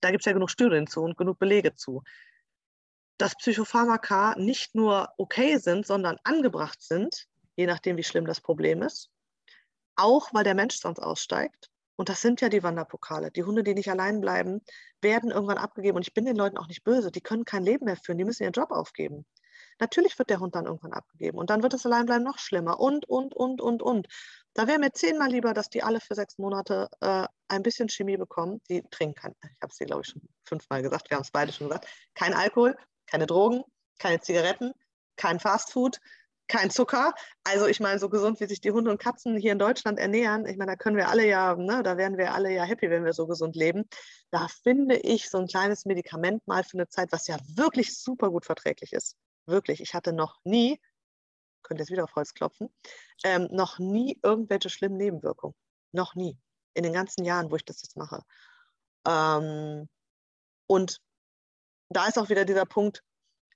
[0.00, 2.02] Da gibt es ja genug Studien zu und genug Belege zu.
[3.18, 7.26] Dass Psychopharmaka nicht nur okay sind, sondern angebracht sind,
[7.56, 9.10] je nachdem, wie schlimm das Problem ist,
[9.96, 11.70] auch weil der Mensch sonst aussteigt.
[11.96, 13.30] Und das sind ja die Wanderpokale.
[13.30, 14.62] Die Hunde, die nicht allein bleiben,
[15.02, 15.96] werden irgendwann abgegeben.
[15.96, 17.10] Und ich bin den Leuten auch nicht böse.
[17.10, 18.16] Die können kein Leben mehr führen.
[18.16, 19.26] Die müssen ihren Job aufgeben.
[19.80, 23.08] Natürlich wird der Hund dann irgendwann abgegeben und dann wird das Alleinbleiben noch schlimmer und,
[23.08, 24.08] und, und, und, und.
[24.52, 28.18] Da wäre mir zehnmal lieber, dass die alle für sechs Monate äh, ein bisschen Chemie
[28.18, 28.60] bekommen.
[28.68, 31.30] Die trinken kein, ich habe es dir, glaube ich, schon fünfmal gesagt, wir haben es
[31.30, 32.76] beide schon gesagt, kein Alkohol,
[33.06, 33.64] keine Drogen,
[33.98, 34.72] keine Zigaretten,
[35.16, 35.98] kein Fastfood,
[36.46, 37.14] kein Zucker.
[37.44, 40.44] Also ich meine, so gesund, wie sich die Hunde und Katzen hier in Deutschland ernähren,
[40.44, 43.04] ich meine, da können wir alle ja, ne, da wären wir alle ja happy, wenn
[43.04, 43.88] wir so gesund leben.
[44.30, 48.30] Da finde ich so ein kleines Medikament mal für eine Zeit, was ja wirklich super
[48.30, 49.16] gut verträglich ist
[49.46, 50.80] wirklich, ich hatte noch nie,
[51.62, 52.74] könnte jetzt wieder auf Holz klopfen,
[53.24, 55.54] ähm, noch nie irgendwelche schlimmen Nebenwirkungen.
[55.92, 56.38] Noch nie.
[56.74, 58.22] In den ganzen Jahren, wo ich das jetzt mache.
[59.06, 59.88] Ähm,
[60.66, 61.00] und
[61.88, 63.02] da ist auch wieder dieser Punkt,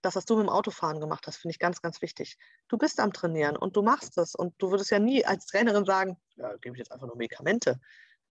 [0.02, 2.36] das, was du mit dem Autofahren gemacht hast, finde ich ganz, ganz wichtig.
[2.68, 5.84] Du bist am Trainieren und du machst es und du würdest ja nie als Trainerin
[5.84, 7.80] sagen, ja, gebe ich jetzt einfach nur Medikamente.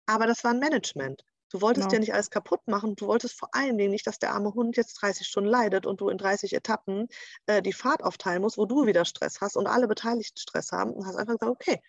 [0.07, 1.25] Aber das war ein Management.
[1.51, 1.95] Du wolltest genau.
[1.95, 2.97] ja nicht alles kaputt machen.
[2.97, 6.01] Du wolltest vor allen Dingen nicht, dass der arme Hund jetzt 30 Stunden leidet und
[6.01, 7.09] du in 30 Etappen
[7.47, 10.93] äh, die Fahrt aufteilen musst, wo du wieder Stress hast und alle Beteiligten Stress haben.
[10.93, 11.81] Und hast einfach gesagt, okay,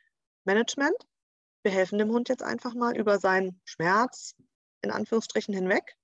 [0.45, 0.95] Management,
[1.63, 4.35] wir helfen dem Hund jetzt einfach mal über seinen Schmerz
[4.81, 5.97] in Anführungsstrichen hinweg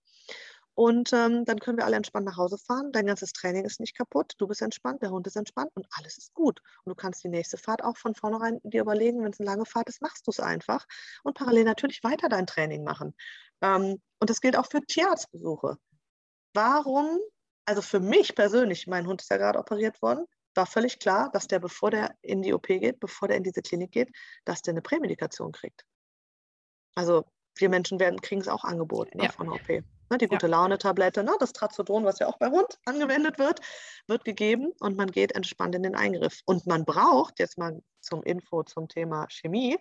[0.76, 2.92] und ähm, dann können wir alle entspannt nach Hause fahren.
[2.92, 4.34] Dein ganzes Training ist nicht kaputt.
[4.40, 6.62] Du bist entspannt, der Hund ist entspannt und alles ist gut.
[6.84, 9.66] Und du kannst die nächste Fahrt auch von vornherein dir überlegen, wenn es eine lange
[9.66, 10.86] Fahrt ist, machst du es einfach
[11.24, 13.16] und parallel natürlich weiter dein Training machen.
[13.62, 15.78] Ähm, und das gilt auch für Tierarztbesuche.
[16.54, 17.20] Warum,
[17.66, 21.48] also für mich persönlich, mein Hund ist ja gerade operiert worden, war völlig klar, dass
[21.48, 24.12] der, bevor der in die OP geht, bevor der in diese Klinik geht,
[24.46, 25.86] dass der eine Prämedikation kriegt.
[26.96, 27.26] Also
[27.56, 29.32] wir Menschen werden, kriegen es auch angeboten ne, ja.
[29.32, 29.68] von OP.
[29.68, 33.60] Ne, die gute Laune-Tablette, ne, das Trazodon, was ja auch bei Hund angewendet wird,
[34.08, 36.42] wird gegeben und man geht entspannt in den Eingriff.
[36.46, 39.78] Und man braucht, jetzt mal zum Info zum Thema Chemie,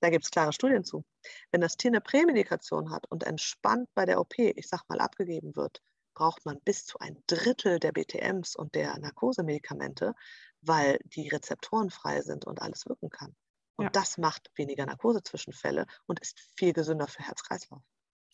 [0.00, 1.04] da gibt es klare Studien zu.
[1.50, 5.56] Wenn das Tier eine Prämedikation hat und entspannt bei der OP, ich sag mal, abgegeben
[5.56, 5.82] wird,
[6.14, 10.14] braucht man bis zu ein Drittel der BTMs und der Narkosemedikamente,
[10.62, 13.36] weil die Rezeptoren frei sind und alles wirken kann.
[13.78, 13.90] Und ja.
[13.90, 17.82] das macht weniger Narkosezwischenfälle und ist viel gesünder für Herz-Kreislauf.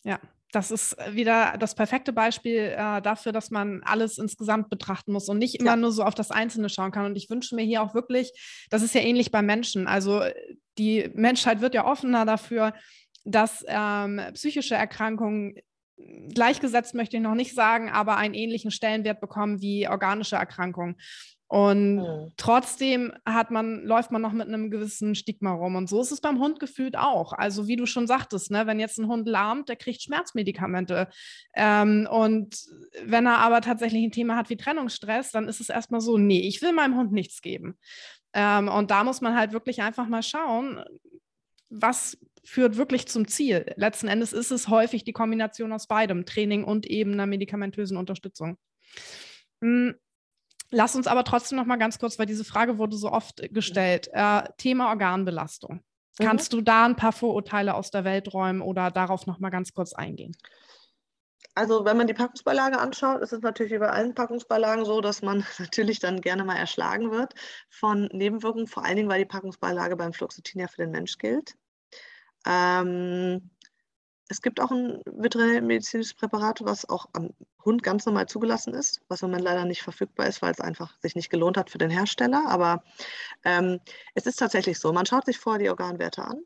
[0.03, 0.19] Ja,
[0.51, 5.29] das ist äh, wieder das perfekte Beispiel äh, dafür, dass man alles insgesamt betrachten muss
[5.29, 5.75] und nicht immer ja.
[5.75, 7.05] nur so auf das Einzelne schauen kann.
[7.05, 8.31] Und ich wünsche mir hier auch wirklich,
[8.69, 9.87] das ist ja ähnlich bei Menschen.
[9.87, 10.23] Also
[10.77, 12.73] die Menschheit wird ja offener dafür,
[13.23, 15.55] dass ähm, psychische Erkrankungen
[16.33, 20.97] gleichgesetzt möchte ich noch nicht sagen, aber einen ähnlichen Stellenwert bekommen wie organische Erkrankungen.
[21.47, 22.31] Und mhm.
[22.37, 25.75] trotzdem hat man, läuft man noch mit einem gewissen Stigma rum.
[25.75, 27.33] Und so ist es beim Hund gefühlt auch.
[27.33, 31.07] Also wie du schon sagtest, ne, wenn jetzt ein Hund lahmt, der kriegt Schmerzmedikamente.
[31.53, 32.57] Ähm, und
[33.03, 36.41] wenn er aber tatsächlich ein Thema hat wie Trennungsstress, dann ist es erstmal so, nee,
[36.47, 37.77] ich will meinem Hund nichts geben.
[38.33, 40.83] Ähm, und da muss man halt wirklich einfach mal schauen,
[41.69, 43.71] was führt wirklich zum Ziel.
[43.75, 48.57] Letzten Endes ist es häufig die Kombination aus beidem, Training und eben einer medikamentösen Unterstützung.
[49.61, 49.95] Hm.
[50.75, 54.09] Lass uns aber trotzdem noch mal ganz kurz, weil diese Frage wurde so oft gestellt.
[54.11, 55.75] Äh, Thema Organbelastung.
[56.19, 56.25] Mhm.
[56.25, 59.73] Kannst du da ein paar Vorurteile aus der Welt räumen oder darauf noch mal ganz
[59.73, 60.35] kurz eingehen?
[61.53, 65.21] Also wenn man die Packungsbeilage anschaut, ist es natürlich wie bei allen Packungsbeilagen so, dass
[65.21, 67.33] man natürlich dann gerne mal erschlagen wird
[67.69, 71.55] von Nebenwirkungen, vor allen Dingen, weil die Packungsbeilage beim Fluoxetin ja für den Mensch gilt.
[72.45, 73.49] Ähm,
[74.27, 77.31] es gibt auch ein veterinärmedizinisches Präparat, was auch am
[77.63, 80.97] Hund ganz normal zugelassen ist, was im Moment leider nicht verfügbar ist, weil es einfach
[81.01, 82.45] sich nicht gelohnt hat für den Hersteller.
[82.47, 82.83] Aber
[83.43, 83.79] ähm,
[84.15, 86.41] es ist tatsächlich so, man schaut sich vorher die Organwerte an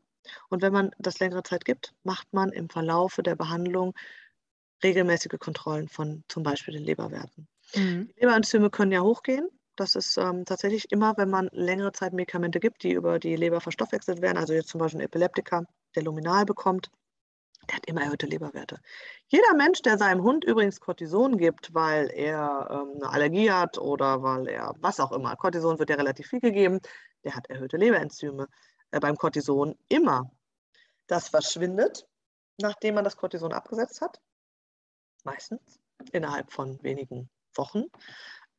[0.48, 3.94] und wenn man das längere Zeit gibt, macht man im Verlaufe der Behandlung
[4.82, 7.48] regelmäßige Kontrollen von zum Beispiel den Leberwerten.
[7.74, 8.08] Mhm.
[8.08, 9.48] Die Leberenzyme können ja hochgehen.
[9.76, 13.60] Das ist ähm, tatsächlich immer, wenn man längere Zeit Medikamente gibt, die über die Leber
[13.60, 15.64] verstoffwechselt werden, also jetzt zum Beispiel ein Epileptiker,
[15.94, 16.90] der Luminal bekommt,
[17.70, 18.80] der hat immer erhöhte Leberwerte.
[19.28, 24.24] Jeder Mensch, der seinem Hund übrigens Cortison gibt, weil er ähm, eine Allergie hat oder
[24.24, 26.80] weil er was auch immer, Cortison wird ja relativ viel gegeben,
[27.22, 28.48] der hat erhöhte Leberenzyme
[28.90, 30.32] äh, beim Cortison immer.
[31.06, 32.08] Das verschwindet,
[32.58, 34.20] nachdem man das Cortison abgesetzt hat,
[35.22, 35.78] meistens
[36.10, 37.84] innerhalb von wenigen Wochen.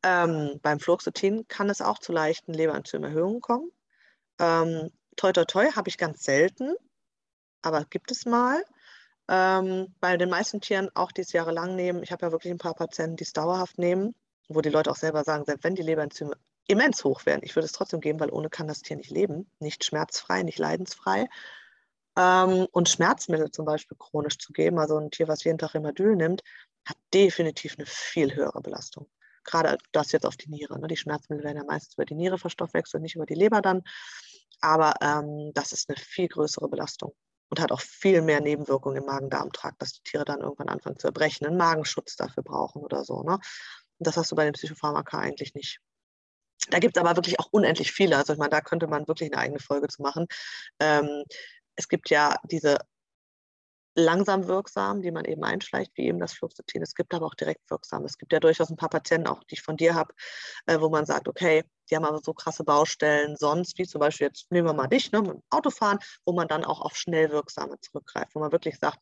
[0.04, 3.72] Ähm, beim Fluoxetin kann es auch zu leichten Leberenzymerhöhungen kommen.
[4.40, 6.74] Ähm, toi, toi, toi habe ich ganz selten,
[7.62, 8.64] aber gibt es mal.
[9.28, 12.04] Ähm, bei den meisten Tieren auch, die es jahrelang nehmen.
[12.04, 14.16] Ich habe ja wirklich ein paar Patienten, die es dauerhaft nehmen,
[14.50, 16.34] wo die Leute auch selber sagen, selbst wenn die Leberenzyme
[16.68, 19.50] immens hoch wären, ich würde es trotzdem geben, weil ohne kann das Tier nicht leben.
[19.60, 21.28] Nicht schmerzfrei, nicht leidensfrei.
[22.18, 26.16] Ähm, und Schmerzmittel zum Beispiel chronisch zu geben, also ein Tier, was jeden Tag Rimadyl
[26.16, 26.42] nimmt,
[26.86, 29.08] hat definitiv eine viel höhere Belastung.
[29.44, 30.80] Gerade das jetzt auf die Niere.
[30.80, 30.88] Ne?
[30.88, 33.84] Die Schmerzmittel werden ja meistens über die Niere verstoffwechselt, nicht über die Leber dann.
[34.60, 37.14] Aber ähm, das ist eine viel größere Belastung
[37.52, 41.08] und hat auch viel mehr Nebenwirkungen im Magen-Darm-Trakt, dass die Tiere dann irgendwann anfangen zu
[41.08, 43.24] erbrechen, einen Magenschutz dafür brauchen oder so.
[43.24, 43.40] Ne?
[44.00, 45.80] Das hast du bei den Psychopharmaka eigentlich nicht.
[46.70, 48.16] Da gibt es aber wirklich auch unendlich viele.
[48.16, 50.28] Also ich meine, da könnte man wirklich eine eigene Folge zu machen.
[50.80, 51.26] Ähm,
[51.76, 52.78] es gibt ja diese
[54.02, 56.82] langsam wirksam, die man eben einschleicht, wie eben das Fluoxetin.
[56.82, 58.06] Es gibt aber auch direkt wirksam.
[58.06, 60.14] Es gibt ja durchaus ein paar Patienten, auch die ich von dir habe,
[60.66, 64.28] äh, wo man sagt, okay, die haben aber so krasse Baustellen sonst, wie zum Beispiel
[64.28, 67.32] jetzt nehmen wir mal dich, ne, mit dem Autofahren, wo man dann auch auf schnell
[67.32, 69.00] wirksame zurückgreift, wo man wirklich sagt,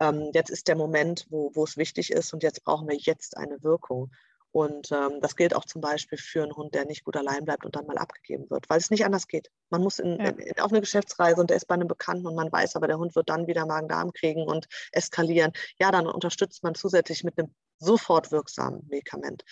[0.00, 3.36] ähm, jetzt ist der Moment, wo, wo es wichtig ist und jetzt brauchen wir jetzt
[3.36, 4.10] eine Wirkung.
[4.54, 7.64] Und ähm, das gilt auch zum Beispiel für einen Hund, der nicht gut allein bleibt
[7.66, 9.50] und dann mal abgegeben wird, weil es nicht anders geht.
[9.68, 10.28] Man muss in, ja.
[10.28, 12.98] in, auf eine Geschäftsreise und der ist bei einem Bekannten und man weiß, aber der
[12.98, 15.50] Hund wird dann wieder Magen-Darm kriegen und eskalieren.
[15.80, 19.42] Ja, dann unterstützt man zusätzlich mit einem sofort wirksamen Medikament.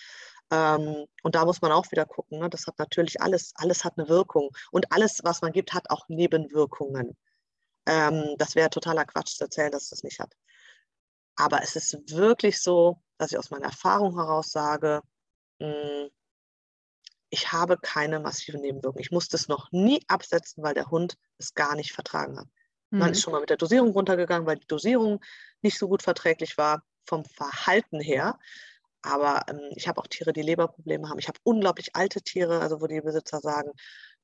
[0.49, 2.39] Ähm, und da muss man auch wieder gucken.
[2.39, 2.49] Ne?
[2.49, 4.51] Das hat natürlich alles, alles hat eine Wirkung.
[4.71, 7.17] Und alles, was man gibt, hat auch Nebenwirkungen.
[7.85, 10.31] Ähm, das wäre totaler Quatsch zu erzählen, dass es das nicht hat.
[11.35, 15.01] Aber es ist wirklich so, dass ich aus meiner Erfahrung heraus sage,
[15.59, 16.09] hm,
[17.29, 19.01] ich habe keine massiven Nebenwirkungen.
[19.01, 22.47] Ich musste es noch nie absetzen, weil der Hund es gar nicht vertragen hat.
[22.91, 22.99] Mhm.
[22.99, 25.19] Man ist schon mal mit der Dosierung runtergegangen, weil die Dosierung
[25.63, 28.37] nicht so gut verträglich war vom Verhalten her.
[29.01, 31.17] Aber ähm, ich habe auch Tiere, die Leberprobleme haben.
[31.17, 33.71] Ich habe unglaublich alte Tiere, also wo die Besitzer sagen,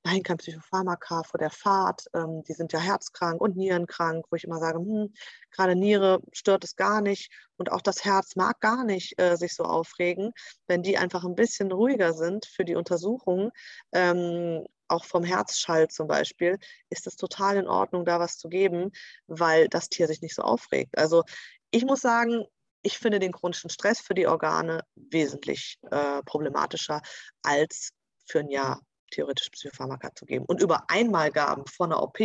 [0.04, 4.44] nein, kein Psychopharmaka vor der Fahrt, ähm, die sind ja herzkrank und nierenkrank, wo ich
[4.44, 5.14] immer sage, hm,
[5.52, 9.54] gerade Niere stört es gar nicht und auch das Herz mag gar nicht äh, sich
[9.56, 10.32] so aufregen,
[10.68, 13.52] wenn die einfach ein bisschen ruhiger sind für die Untersuchung.
[13.92, 16.58] Ähm, auch vom Herzschall zum Beispiel,
[16.90, 18.92] ist es total in Ordnung, da was zu geben,
[19.28, 20.98] weil das Tier sich nicht so aufregt.
[20.98, 21.24] Also
[21.70, 22.46] ich muss sagen,
[22.82, 27.02] ich finde den chronischen Stress für die Organe wesentlich äh, problematischer
[27.44, 27.92] als
[28.26, 30.46] für ein Jahr theoretisch Psychopharmaka zu geben.
[30.46, 32.20] Und über Einmalgaben vor einer OP,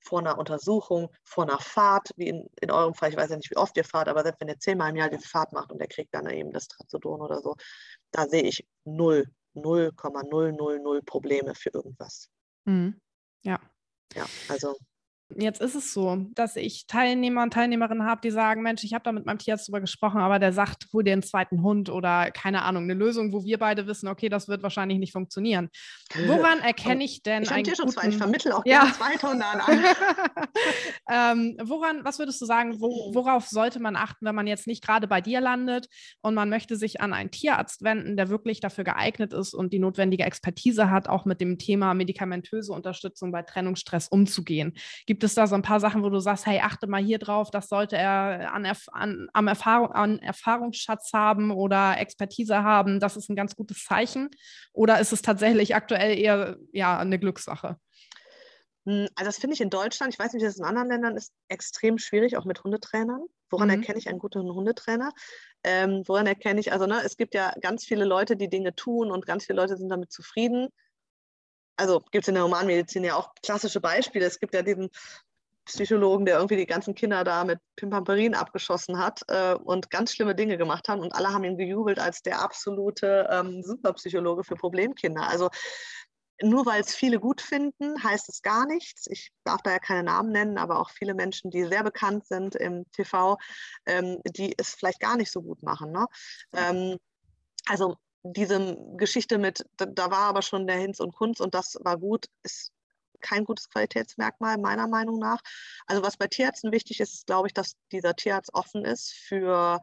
[0.00, 3.50] vor einer Untersuchung, vor einer Fahrt, wie in, in eurem Fall, ich weiß ja nicht,
[3.50, 5.78] wie oft ihr fahrt, aber selbst wenn ihr zehnmal im Jahr diese Fahrt macht und
[5.78, 7.56] der kriegt dann eben das Trazodon oder so,
[8.10, 12.28] da sehe ich null, 0,000 Probleme für irgendwas.
[12.64, 13.00] Mhm.
[13.42, 13.58] Ja.
[14.14, 14.76] Ja, also
[15.36, 19.02] Jetzt ist es so, dass ich Teilnehmer und Teilnehmerinnen habe, die sagen, Mensch, ich habe
[19.02, 22.30] da mit meinem Tierarzt drüber gesprochen, aber der sagt, hol dir einen zweiten Hund oder
[22.30, 25.70] keine Ahnung, eine Lösung, wo wir beide wissen, okay, das wird wahrscheinlich nicht funktionieren.
[26.26, 28.92] Woran erkenne ich denn ich einen dir schon zwei, ich vermittle auch ja.
[28.96, 29.60] zweite Hunde an.
[31.10, 34.84] ähm, woran, was würdest du sagen, wo, worauf sollte man achten, wenn man jetzt nicht
[34.84, 35.88] gerade bei dir landet
[36.22, 39.78] und man möchte sich an einen Tierarzt wenden, der wirklich dafür geeignet ist und die
[39.78, 44.74] notwendige Expertise hat, auch mit dem Thema medikamentöse Unterstützung bei Trennungsstress umzugehen?
[45.06, 47.50] Gibt es da so ein paar Sachen, wo du sagst, hey, achte mal hier drauf,
[47.50, 53.28] das sollte er an, an, am Erfahrung, an Erfahrungsschatz haben oder Expertise haben, das ist
[53.28, 54.30] ein ganz gutes Zeichen?
[54.72, 57.78] Oder ist es tatsächlich aktuell eher ja, eine Glückssache?
[58.86, 61.16] Hm, also das finde ich in Deutschland, ich weiß nicht, wie das in anderen Ländern
[61.16, 63.24] ist, extrem schwierig, auch mit Hundetrainern.
[63.50, 63.74] Woran mhm.
[63.74, 65.12] erkenne ich einen guten Hundetrainer?
[65.62, 69.10] Ähm, woran erkenne ich, also ne, es gibt ja ganz viele Leute, die Dinge tun
[69.10, 70.68] und ganz viele Leute sind damit zufrieden
[71.76, 74.26] also gibt es in der Humanmedizin ja auch klassische Beispiele.
[74.26, 74.90] Es gibt ja diesen
[75.64, 80.34] Psychologen, der irgendwie die ganzen Kinder da mit Pimpamperin abgeschossen hat äh, und ganz schlimme
[80.34, 80.98] Dinge gemacht hat.
[81.00, 85.26] Und alle haben ihn gejubelt als der absolute ähm, Superpsychologe für Problemkinder.
[85.26, 85.48] Also
[86.42, 89.06] nur weil es viele gut finden, heißt es gar nichts.
[89.08, 92.56] Ich darf da ja keine Namen nennen, aber auch viele Menschen, die sehr bekannt sind
[92.56, 93.38] im TV,
[93.86, 95.92] ähm, die es vielleicht gar nicht so gut machen.
[95.92, 96.06] Ne?
[96.52, 96.98] Ähm,
[97.66, 101.98] also diese Geschichte mit, da, war aber schon der Hinz und Kunz und das war
[101.98, 102.72] gut, ist
[103.20, 105.40] kein gutes Qualitätsmerkmal meiner Meinung nach.
[105.86, 109.80] Also was bei Tierärzten wichtig ist, ist, glaube ich, dass dieser Tierarzt offen ist für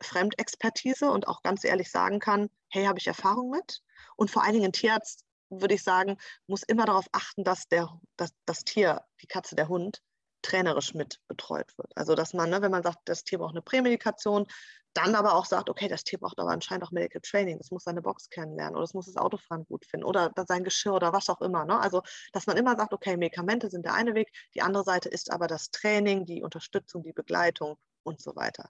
[0.00, 3.82] Fremdexpertise und auch ganz ehrlich sagen kann, hey, habe ich Erfahrung mit?
[4.16, 8.00] Und vor allen Dingen ein Tierarzt, würde ich sagen, muss immer darauf achten, dass der,
[8.16, 10.02] dass das Tier, die Katze, der Hund,
[10.42, 11.92] trainerisch mit betreut wird.
[11.96, 14.46] Also dass man, ne, wenn man sagt, das Tier braucht eine Prämedikation,
[14.94, 17.84] dann aber auch sagt, okay, das Tier braucht aber anscheinend auch Medical Training, das muss
[17.84, 21.30] seine Box kennenlernen oder es muss das Autofahren gut finden oder sein Geschirr oder was
[21.30, 21.64] auch immer.
[21.64, 21.80] Ne?
[21.80, 25.32] Also dass man immer sagt, okay, Medikamente sind der eine Weg, die andere Seite ist
[25.32, 28.68] aber das Training, die Unterstützung, die Begleitung und so weiter.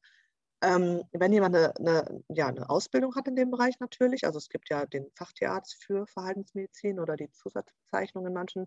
[0.62, 4.49] Ähm, wenn jemand eine, eine, ja, eine Ausbildung hat in dem Bereich natürlich, also es
[4.49, 8.66] gibt ja den Fachtierarzt für Verhaltensmedizin oder die Zusatzbezeichnung in manchen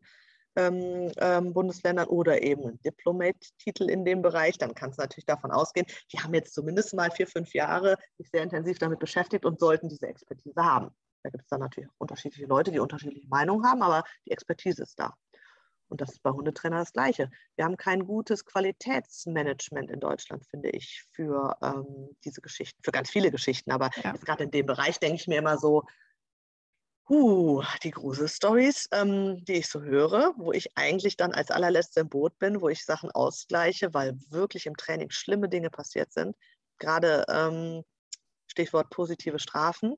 [0.56, 5.51] ähm, ähm, Bundesländern oder eben einen Diplomate-Titel in dem Bereich, dann kannst du natürlich davon
[5.51, 9.60] ausgehen, die haben jetzt zumindest mal vier, fünf Jahre sich sehr intensiv damit beschäftigt und
[9.60, 10.91] sollten diese Expertise haben.
[11.24, 14.99] Da gibt es dann natürlich unterschiedliche Leute, die unterschiedliche Meinungen haben, aber die Expertise ist
[14.99, 15.14] da.
[15.88, 17.30] Und das ist bei Hundetrainer das Gleiche.
[17.56, 23.10] Wir haben kein gutes Qualitätsmanagement in Deutschland, finde ich, für ähm, diese Geschichten, für ganz
[23.10, 23.72] viele Geschichten.
[23.72, 24.14] Aber ja.
[24.14, 25.84] gerade in dem Bereich denke ich mir immer so,
[27.08, 32.10] Uh, die Gruselstories, ähm, die ich so höre, wo ich eigentlich dann als allerletzter im
[32.10, 36.36] Boot bin, wo ich Sachen ausgleiche, weil wirklich im Training schlimme Dinge passiert sind.
[36.80, 37.84] Gerade ähm,
[38.47, 39.95] Stichwort positive Strafen,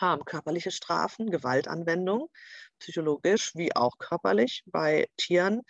[0.00, 2.30] ähm, körperliche Strafen, Gewaltanwendung,
[2.78, 5.60] psychologisch wie auch körperlich bei Tieren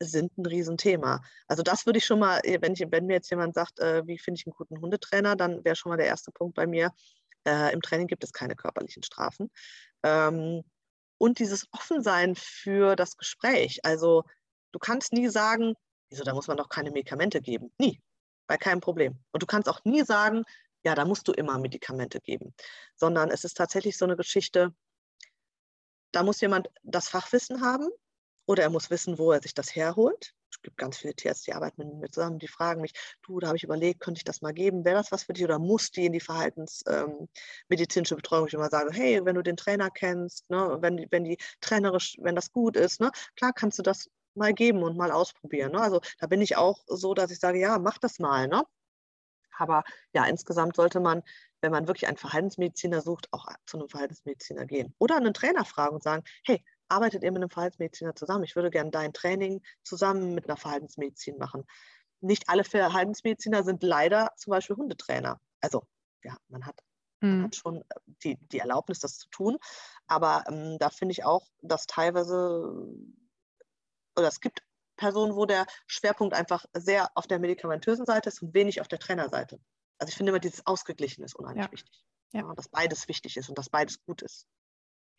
[0.00, 1.22] sind ein Riesenthema.
[1.46, 4.18] Also das würde ich schon mal, wenn, ich, wenn mir jetzt jemand sagt, äh, wie
[4.18, 6.90] finde ich einen guten Hundetrainer, dann wäre schon mal der erste Punkt bei mir,
[7.46, 9.50] äh, Im Training gibt es keine körperlichen Strafen.
[10.02, 10.62] Ähm,
[11.18, 13.80] und dieses Offensein für das Gespräch.
[13.84, 14.24] Also
[14.72, 15.74] du kannst nie sagen,
[16.10, 17.72] wieso, da muss man doch keine Medikamente geben.
[17.78, 18.00] Nie,
[18.46, 19.18] bei keinem Problem.
[19.32, 20.44] Und du kannst auch nie sagen,
[20.84, 22.54] ja, da musst du immer Medikamente geben.
[22.96, 24.74] Sondern es ist tatsächlich so eine Geschichte,
[26.12, 27.88] da muss jemand das Fachwissen haben
[28.46, 30.34] oder er muss wissen, wo er sich das herholt.
[30.66, 32.92] Gibt ganz viele Tierärzte, die arbeiten mit mir zusammen, die fragen mich,
[33.22, 34.84] du, da habe ich überlegt, könnte ich das mal geben?
[34.84, 38.48] Wäre das was für dich oder muss die in die verhaltensmedizinische ähm, Betreuung?
[38.48, 42.34] Ich immer sage, hey, wenn du den Trainer kennst, ne, wenn, wenn die trainerisch, wenn
[42.34, 45.72] das gut ist, ne, klar kannst du das mal geben und mal ausprobieren.
[45.72, 45.80] Ne?
[45.80, 48.48] Also da bin ich auch so, dass ich sage, ja, mach das mal.
[48.48, 48.62] Ne?
[49.58, 51.22] Aber ja, insgesamt sollte man,
[51.62, 54.94] wenn man wirklich einen Verhaltensmediziner sucht, auch zu einem Verhaltensmediziner gehen.
[54.98, 58.44] Oder einen Trainer fragen und sagen, hey, arbeitet ihr mit einem Verhaltensmediziner zusammen?
[58.44, 61.64] Ich würde gerne dein Training zusammen mit einer Verhaltensmedizin machen.
[62.20, 65.40] Nicht alle Verhaltensmediziner sind leider zum Beispiel Hundetrainer.
[65.60, 65.82] Also
[66.22, 66.80] ja, man hat,
[67.20, 67.44] man hm.
[67.44, 67.84] hat schon äh,
[68.24, 69.58] die, die Erlaubnis, das zu tun.
[70.06, 72.86] Aber ähm, da finde ich auch, dass teilweise,
[74.16, 74.62] oder es gibt
[74.96, 78.98] Personen, wo der Schwerpunkt einfach sehr auf der medikamentösen Seite ist und wenig auf der
[78.98, 79.60] Trainerseite.
[79.98, 81.72] Also ich finde immer, dieses Ausgeglichen ist unheimlich ja.
[81.72, 82.04] wichtig.
[82.32, 84.46] Ja, dass beides wichtig ist und dass beides gut ist.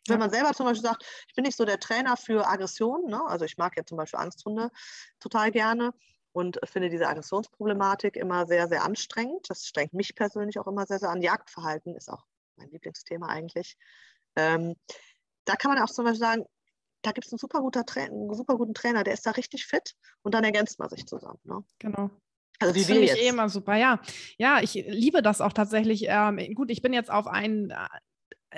[0.10, 3.22] Wenn man selber zum Beispiel sagt, ich bin nicht so der Trainer für Aggression, ne?
[3.28, 4.72] also ich mag ja zum Beispiel Angsthunde
[5.20, 5.94] total gerne
[6.32, 9.50] und finde diese Aggressionsproblematik immer sehr, sehr anstrengend.
[9.50, 11.22] Das strengt mich persönlich auch immer sehr, sehr an.
[11.22, 12.26] Jagdverhalten ist auch
[12.58, 13.78] mein Lieblingsthema eigentlich.
[14.36, 14.76] Ähm,
[15.46, 16.46] da kann man auch zum Beispiel sagen,
[17.02, 19.96] da gibt es einen super, guter einen super guten Trainer, der ist da richtig fit
[20.22, 21.40] und dann ergänzt man sich zusammen.
[21.44, 21.64] Ne?
[21.80, 22.10] Genau.
[22.60, 24.00] Also wie das finde ich eh immer super, ja.
[24.38, 26.06] Ja, ich liebe das auch tatsächlich.
[26.08, 27.72] Ähm, gut, ich bin jetzt auf einen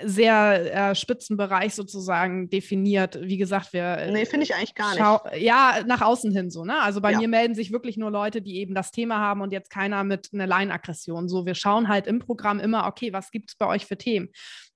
[0.03, 3.19] sehr äh, spitzen Bereich sozusagen definiert.
[3.21, 3.83] Wie gesagt, wir.
[3.83, 5.41] Äh, nee, finde ich eigentlich gar nicht.
[5.41, 6.81] Ja, nach außen hin so, ne?
[6.81, 7.19] Also bei ja.
[7.19, 10.29] mir melden sich wirklich nur Leute, die eben das Thema haben und jetzt keiner mit
[10.33, 11.29] einer Laienaggression.
[11.29, 14.29] So, wir schauen halt im Programm immer, okay, was gibt es bei euch für Themen?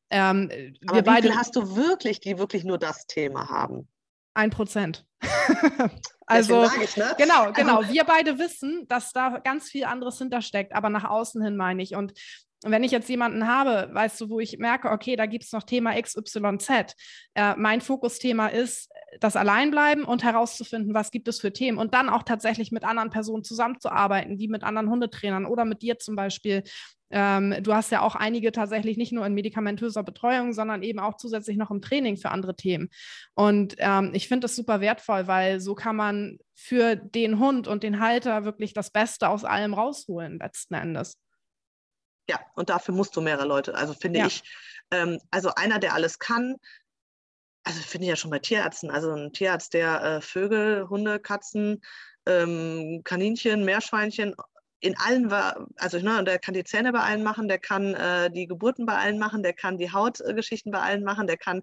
[0.10, 0.50] Ähm,
[0.88, 3.88] Aber wie beide, viel hast du wirklich, die wirklich nur das Thema haben?
[4.36, 5.06] Ein Prozent.
[6.26, 7.14] also, ich, ne?
[7.18, 7.78] genau, genau.
[7.78, 11.82] Also, wir beide wissen, dass da ganz viel anderes hintersteckt, aber nach außen hin meine
[11.82, 11.96] ich.
[11.96, 12.14] Und
[12.72, 15.64] wenn ich jetzt jemanden habe, weißt du, wo ich merke, okay, da gibt es noch
[15.64, 16.96] Thema XYZ.
[17.36, 18.90] Äh, mein Fokusthema ist
[19.20, 23.10] das Alleinbleiben und herauszufinden, was gibt es für Themen und dann auch tatsächlich mit anderen
[23.10, 26.64] Personen zusammenzuarbeiten, wie mit anderen Hundetrainern oder mit dir zum Beispiel,
[27.14, 31.16] ähm, du hast ja auch einige tatsächlich nicht nur in medikamentöser Betreuung, sondern eben auch
[31.16, 32.90] zusätzlich noch im Training für andere Themen.
[33.36, 37.84] Und ähm, ich finde das super wertvoll, weil so kann man für den Hund und
[37.84, 41.23] den Halter wirklich das Beste aus allem rausholen, letzten Endes.
[42.30, 43.76] Ja, und dafür musst du mehrere Leute.
[43.76, 44.28] Also finde ja.
[44.28, 44.44] ich,
[44.92, 46.56] ähm, also einer, der alles kann,
[47.64, 51.82] also finde ich ja schon bei Tierärzten, also ein Tierarzt, der äh, Vögel, Hunde, Katzen,
[52.26, 54.36] ähm, Kaninchen, Meerschweinchen
[54.84, 55.32] in allen,
[55.78, 58.98] also ne, der kann die Zähne bei allen machen, der kann äh, die Geburten bei
[58.98, 61.62] allen machen, der kann die Hautgeschichten bei allen machen, der kann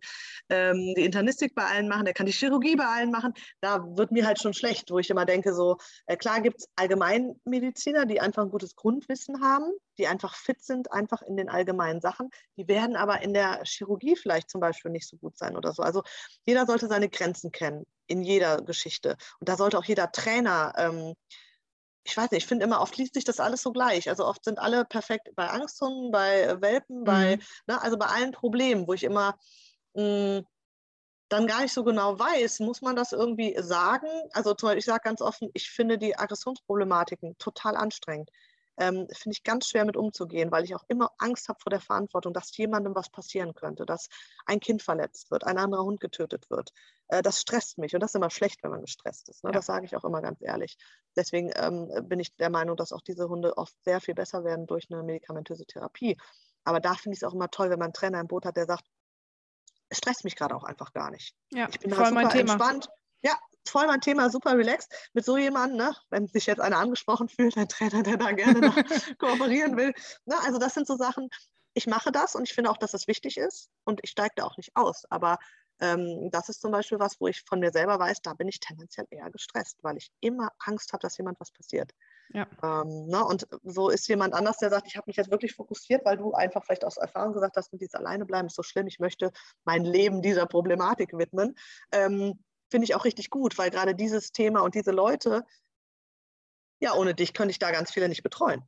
[0.49, 3.35] ähm, die Internistik bei allen machen, der kann die Chirurgie bei allen machen.
[3.61, 6.69] Da wird mir halt schon schlecht, wo ich immer denke, so äh, klar gibt es
[6.77, 12.01] Allgemeinmediziner, die einfach ein gutes Grundwissen haben, die einfach fit sind, einfach in den allgemeinen
[12.01, 12.31] Sachen.
[12.57, 15.83] Die werden aber in der Chirurgie vielleicht zum Beispiel nicht so gut sein oder so.
[15.83, 16.03] Also
[16.47, 19.19] jeder sollte seine Grenzen kennen in jeder Geschichte.
[19.41, 21.15] Und da sollte auch jeder Trainer ähm,
[22.11, 24.09] ich weiß nicht, ich finde immer, oft liest sich das alles so gleich.
[24.09, 27.43] Also oft sind alle perfekt bei Angsthunden, bei äh, Welpen, bei, mhm.
[27.67, 29.39] ne, also bei allen Problemen, wo ich immer
[29.95, 30.47] mh, hm,
[31.29, 34.09] dann gar nicht so genau weiß, muss man das irgendwie sagen?
[34.33, 38.31] Also zum Beispiel, ich sage ganz offen, ich finde die Aggressionsproblematiken total anstrengend
[38.81, 41.81] ähm, finde ich ganz schwer mit umzugehen, weil ich auch immer Angst habe vor der
[41.81, 44.09] Verantwortung, dass jemandem was passieren könnte, dass
[44.47, 46.73] ein Kind verletzt wird, ein anderer Hund getötet wird.
[47.09, 49.45] Äh, das stresst mich und das ist immer schlecht, wenn man gestresst ist.
[49.45, 49.51] Ne?
[49.51, 49.53] Ja.
[49.53, 50.79] Das sage ich auch immer ganz ehrlich.
[51.15, 54.67] Deswegen ähm, bin ich der Meinung, dass auch diese Hunde oft sehr viel besser werden
[54.67, 56.17] durch eine medikamentöse Therapie.
[56.65, 58.57] Aber da finde ich es auch immer toll, wenn man einen Trainer im Boot hat,
[58.57, 58.85] der sagt,
[59.91, 61.35] es stresst mich gerade auch einfach gar nicht.
[61.53, 62.53] Ja, ich bin voll super Thema.
[62.53, 62.89] entspannt.
[63.23, 64.93] Ja, voll mein Thema, super relaxed.
[65.13, 68.61] Mit so jemandem, ne, wenn sich jetzt einer angesprochen fühlt, ein Trainer, der da gerne
[68.61, 68.75] noch
[69.19, 69.93] kooperieren will.
[70.25, 71.29] Ne, also das sind so Sachen,
[71.75, 74.45] ich mache das und ich finde auch, dass das wichtig ist und ich steige da
[74.45, 75.05] auch nicht aus.
[75.11, 75.39] Aber
[75.81, 78.61] ähm, das ist zum Beispiel was, wo ich von mir selber weiß, da bin ich
[78.61, 81.93] tendenziell eher gestresst, weil ich immer Angst habe, dass jemand was passiert.
[82.33, 82.47] Ja.
[82.63, 86.05] Ähm, ne, und so ist jemand anders, der sagt, ich habe mich jetzt wirklich fokussiert,
[86.05, 88.87] weil du einfach vielleicht aus Erfahrung gesagt hast, mit dieses alleine bleiben ist so schlimm,
[88.87, 89.33] ich möchte
[89.65, 91.57] mein Leben dieser Problematik widmen.
[91.93, 92.39] Ähm,
[92.71, 95.45] finde ich auch richtig gut, weil gerade dieses Thema und diese Leute,
[96.81, 98.63] ja, ohne dich könnte ich da ganz viele nicht betreuen.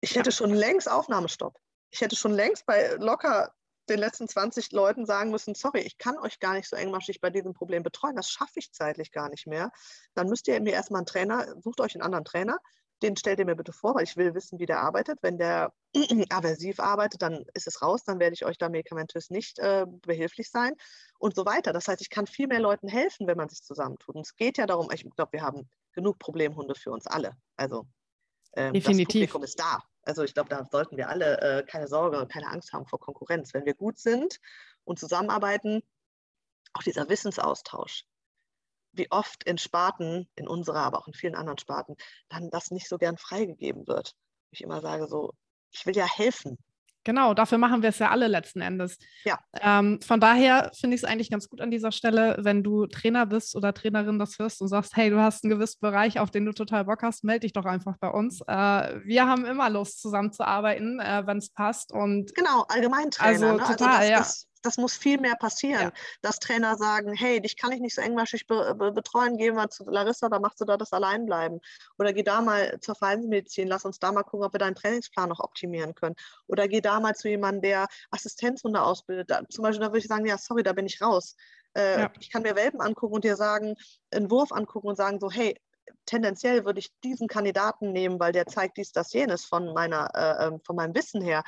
[0.00, 1.58] Ich hätte schon längst Aufnahmestopp.
[1.90, 3.54] Ich hätte schon längst bei locker
[3.88, 7.30] den letzten 20 Leuten sagen müssen, sorry, ich kann euch gar nicht so engmaschig bei
[7.30, 9.70] diesem Problem betreuen, das schaffe ich zeitlich gar nicht mehr.
[10.14, 12.58] Dann müsst ihr mir erstmal einen Trainer, sucht euch einen anderen Trainer,
[13.02, 15.18] den stellt ihr mir bitte vor, weil ich will wissen, wie der arbeitet.
[15.22, 15.72] Wenn der
[16.30, 20.50] aversiv arbeitet, dann ist es raus, dann werde ich euch da medikamentös nicht äh, behilflich
[20.50, 20.72] sein
[21.18, 21.72] und so weiter.
[21.72, 24.14] Das heißt, ich kann viel mehr Leuten helfen, wenn man sich zusammentut.
[24.14, 27.32] Und es geht ja darum, ich glaube, wir haben genug Problemhunde für uns alle.
[27.56, 27.86] Also
[28.54, 29.06] ähm, Definitiv.
[29.06, 29.80] das Publikum ist da.
[30.02, 33.52] Also ich glaube, da sollten wir alle äh, keine Sorge, keine Angst haben vor Konkurrenz.
[33.52, 34.38] Wenn wir gut sind
[34.84, 35.82] und zusammenarbeiten,
[36.72, 38.04] auch dieser Wissensaustausch
[38.96, 41.96] wie oft in Sparten, in unserer, aber auch in vielen anderen Sparten,
[42.28, 44.14] dann das nicht so gern freigegeben wird.
[44.50, 45.32] Ich immer sage so,
[45.70, 46.58] ich will ja helfen.
[47.06, 48.98] Genau, dafür machen wir es ja alle letzten Endes.
[49.24, 49.38] Ja.
[49.60, 53.26] Ähm, von daher finde ich es eigentlich ganz gut an dieser Stelle, wenn du Trainer
[53.26, 56.44] bist oder Trainerin das hörst und sagst, hey, du hast einen gewissen Bereich, auf den
[56.44, 58.40] du total Bock hast, melde dich doch einfach bei uns.
[58.48, 61.92] Äh, wir haben immer Lust, zusammenzuarbeiten, äh, wenn es passt.
[61.92, 63.30] Und genau, Allgemeintrainer.
[63.30, 63.58] Also, ne?
[63.58, 64.18] total, also das, ja.
[64.18, 65.92] das, das muss viel mehr passieren, Ja.
[66.22, 69.68] dass Trainer sagen, hey, dich kann ich nicht so engmaschig be be betreuen, geh mal
[69.70, 71.60] zu Larissa, da machst du da das allein bleiben.
[71.98, 75.28] Oder geh da mal zur Verhaltensmedizin, lass uns da mal gucken, ob wir deinen Trainingsplan
[75.28, 76.16] noch optimieren können.
[76.48, 79.30] Oder geh da mal zu jemandem, der Assistenzhunde ausbildet.
[79.30, 81.36] Da, zum Beispiel, da würde ich sagen, ja, sorry, da bin ich raus.
[81.74, 82.12] Äh, Ja.
[82.20, 83.74] Ich kann mir Welpen angucken und dir sagen,
[84.10, 85.58] einen Wurf angucken und sagen so, hey,
[86.06, 90.46] tendenziell würde ich diesen Kandidaten nehmen, weil der zeigt dies, das, jenes von, meiner, äh,
[90.46, 91.42] ähm, von meinem Wissen her.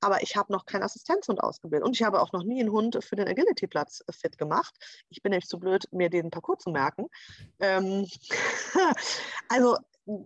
[0.00, 3.02] Aber ich habe noch keinen Assistenzhund ausgebildet und ich habe auch noch nie einen Hund
[3.02, 4.74] für den Agility-Platz äh, fit gemacht.
[5.08, 7.06] Ich bin nämlich zu blöd, mir den Parcours zu merken.
[7.60, 8.06] Ähm,
[9.48, 9.76] also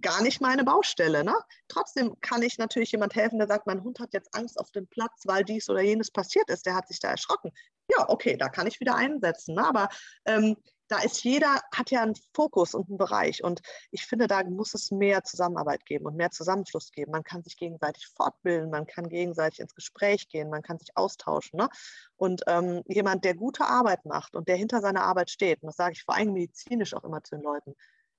[0.01, 1.23] gar nicht meine Baustelle.
[1.25, 1.35] Ne?
[1.69, 4.87] Trotzdem kann ich natürlich jemand helfen, der sagt, mein Hund hat jetzt Angst auf dem
[4.87, 6.67] Platz, weil dies oder jenes passiert ist.
[6.67, 7.53] Der hat sich da erschrocken.
[7.91, 9.55] Ja, okay, da kann ich wieder einsetzen.
[9.55, 9.67] Ne?
[9.67, 9.89] Aber
[10.25, 10.57] ähm,
[10.89, 13.43] da ist jeder, hat ja einen Fokus und einen Bereich.
[13.43, 13.61] Und
[13.91, 17.13] ich finde, da muss es mehr Zusammenarbeit geben und mehr Zusammenschluss geben.
[17.13, 21.59] Man kann sich gegenseitig fortbilden, man kann gegenseitig ins Gespräch gehen, man kann sich austauschen.
[21.59, 21.69] Ne?
[22.17, 25.77] Und ähm, jemand, der gute Arbeit macht und der hinter seiner Arbeit steht, und das
[25.77, 27.75] sage ich vor allem medizinisch auch immer zu den Leuten,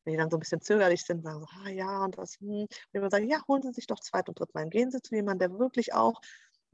[0.08, 2.66] wenn die dann so ein bisschen zögerlich sind, sagen so, ah ja, und das, hm.
[2.70, 4.70] Ich immer sage, ja, holen Sie sich doch zweit und drittmal.
[4.70, 6.22] Gehen Sie zu jemandem, der wirklich auch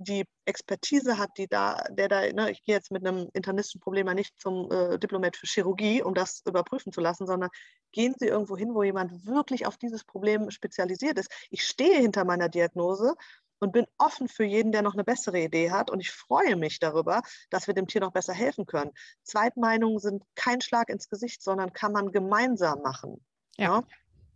[0.04, 4.08] die Expertise hat, die da, der da, ne, ich gehe jetzt mit einem internistischen Problem
[4.14, 7.50] nicht zum äh, Diplomat für Chirurgie, um das überprüfen zu lassen, sondern
[7.92, 11.32] gehen Sie irgendwo hin, wo jemand wirklich auf dieses Problem spezialisiert ist.
[11.50, 13.16] Ich stehe hinter meiner Diagnose
[13.60, 15.90] und bin offen für jeden, der noch eine bessere Idee hat.
[15.90, 18.92] Und ich freue mich darüber, dass wir dem Tier noch besser helfen können.
[19.24, 23.26] Zweitmeinungen sind kein Schlag ins Gesicht, sondern kann man gemeinsam machen.
[23.58, 23.88] Ja, ne?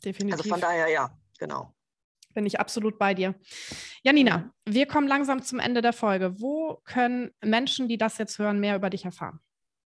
[0.04, 0.40] definitiv.
[0.40, 1.74] Also von daher ja, genau.
[2.38, 3.34] Bin ich absolut bei dir.
[4.04, 6.40] Janina, wir kommen langsam zum Ende der Folge.
[6.40, 9.40] Wo können Menschen, die das jetzt hören, mehr über dich erfahren?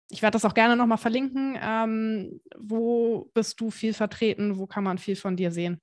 [0.09, 1.57] Ich werde das auch gerne nochmal verlinken.
[1.63, 4.57] Ähm, wo bist du viel vertreten?
[4.57, 5.79] Wo kann man viel von dir sehen?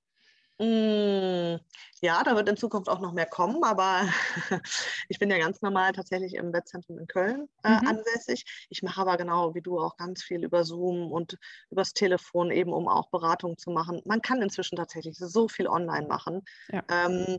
[0.61, 1.59] Mm,
[2.01, 4.03] Ja, da wird in Zukunft auch noch mehr kommen, aber
[5.09, 7.89] ich bin ja ganz normal tatsächlich im Wettzentrum in Köln äh, Mhm.
[7.89, 8.67] ansässig.
[8.69, 11.39] Ich mache aber genau wie du auch ganz viel über Zoom und
[11.71, 14.01] übers Telefon eben, um auch Beratungen zu machen.
[14.05, 16.43] Man kann inzwischen tatsächlich so viel online machen.
[16.73, 16.83] Ja.
[16.91, 17.39] Ähm,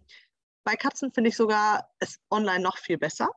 [0.64, 3.30] bei Katzen finde ich sogar es online noch viel besser.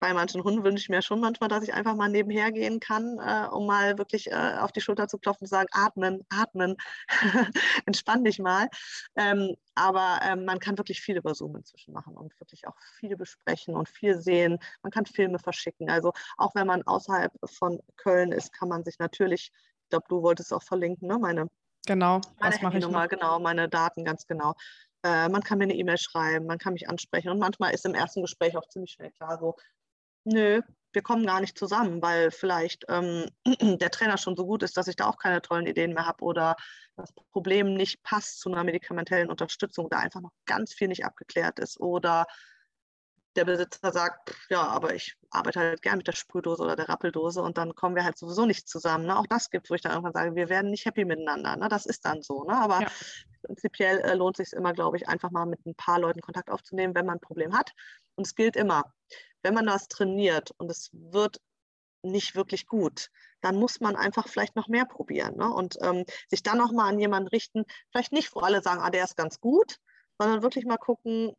[0.00, 3.18] Bei manchen Hunden wünsche ich mir schon manchmal, dass ich einfach mal nebenher gehen kann,
[3.18, 6.76] äh, um mal wirklich äh, auf die Schulter zu klopfen und zu sagen, atmen, atmen,
[7.86, 8.68] entspann dich mal.
[9.14, 13.14] Ähm, aber ähm, man kann wirklich viel über Zoom inzwischen machen und wirklich auch viel
[13.16, 14.58] besprechen und viel sehen.
[14.82, 15.90] Man kann Filme verschicken.
[15.90, 19.52] Also auch wenn man außerhalb von Köln ist, kann man sich natürlich,
[19.84, 21.18] ich glaube, du wolltest auch verlinken, ne?
[21.18, 21.48] meine
[21.86, 23.08] Genau, meine das mache ich Handynummer, noch.
[23.08, 24.54] genau, meine Daten ganz genau.
[25.02, 27.94] Äh, man kann mir eine E-Mail schreiben, man kann mich ansprechen und manchmal ist im
[27.94, 29.56] ersten Gespräch auch ziemlich schnell klar so,
[30.24, 30.60] nö,
[30.92, 33.26] wir kommen gar nicht zusammen, weil vielleicht ähm,
[33.78, 36.24] der Trainer schon so gut ist, dass ich da auch keine tollen Ideen mehr habe
[36.24, 36.56] oder
[36.96, 41.58] das Problem nicht passt zu einer medikamentellen Unterstützung, da einfach noch ganz viel nicht abgeklärt
[41.58, 42.26] ist oder
[43.36, 47.40] der Besitzer sagt, ja, aber ich arbeite halt gern mit der Sprühdose oder der Rappeldose
[47.40, 49.06] und dann kommen wir halt sowieso nicht zusammen.
[49.06, 49.16] Ne?
[49.16, 51.56] Auch das gibt es, wo ich dann irgendwann sage, wir werden nicht happy miteinander.
[51.56, 51.68] Ne?
[51.68, 52.42] Das ist dann so.
[52.44, 52.56] Ne?
[52.56, 52.88] Aber Ja.
[53.42, 56.94] prinzipiell äh, lohnt sich immer, glaube ich, einfach mal mit ein paar Leuten Kontakt aufzunehmen,
[56.96, 57.70] wenn man ein Problem hat.
[58.16, 58.92] Und es gilt immer,
[59.42, 61.40] wenn man das trainiert und es wird
[62.02, 63.10] nicht wirklich gut,
[63.40, 65.52] dann muss man einfach vielleicht noch mehr probieren ne?
[65.52, 69.04] und ähm, sich dann nochmal an jemanden richten, vielleicht nicht, wo alle sagen, ah, der
[69.04, 69.76] ist ganz gut,
[70.18, 71.34] sondern wirklich mal gucken,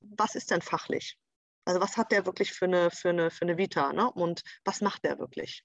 [0.00, 1.16] was ist denn fachlich?
[1.64, 4.10] Also was hat der wirklich für eine, für eine, für eine Vita ne?
[4.10, 5.64] und was macht der wirklich?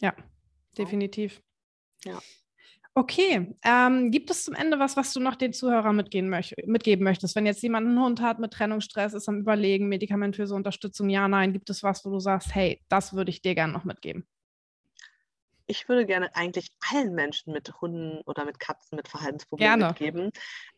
[0.00, 0.14] Ja,
[0.78, 1.42] definitiv.
[2.04, 2.20] Ja.
[2.94, 7.36] Okay, ähm, gibt es zum Ende was, was du noch den Zuhörern möch mitgeben möchtest?
[7.36, 11.52] Wenn jetzt jemand einen Hund hat mit Trennungsstress, ist am Überlegen, medikamentöse Unterstützung, ja, nein,
[11.52, 14.26] gibt es was, wo du sagst, hey, das würde ich dir gerne noch mitgeben?
[15.66, 19.92] Ich würde gerne eigentlich allen Menschen mit Hunden oder mit Katzen mit Verhaltensproblemen Gerne.
[19.92, 20.30] mitgeben.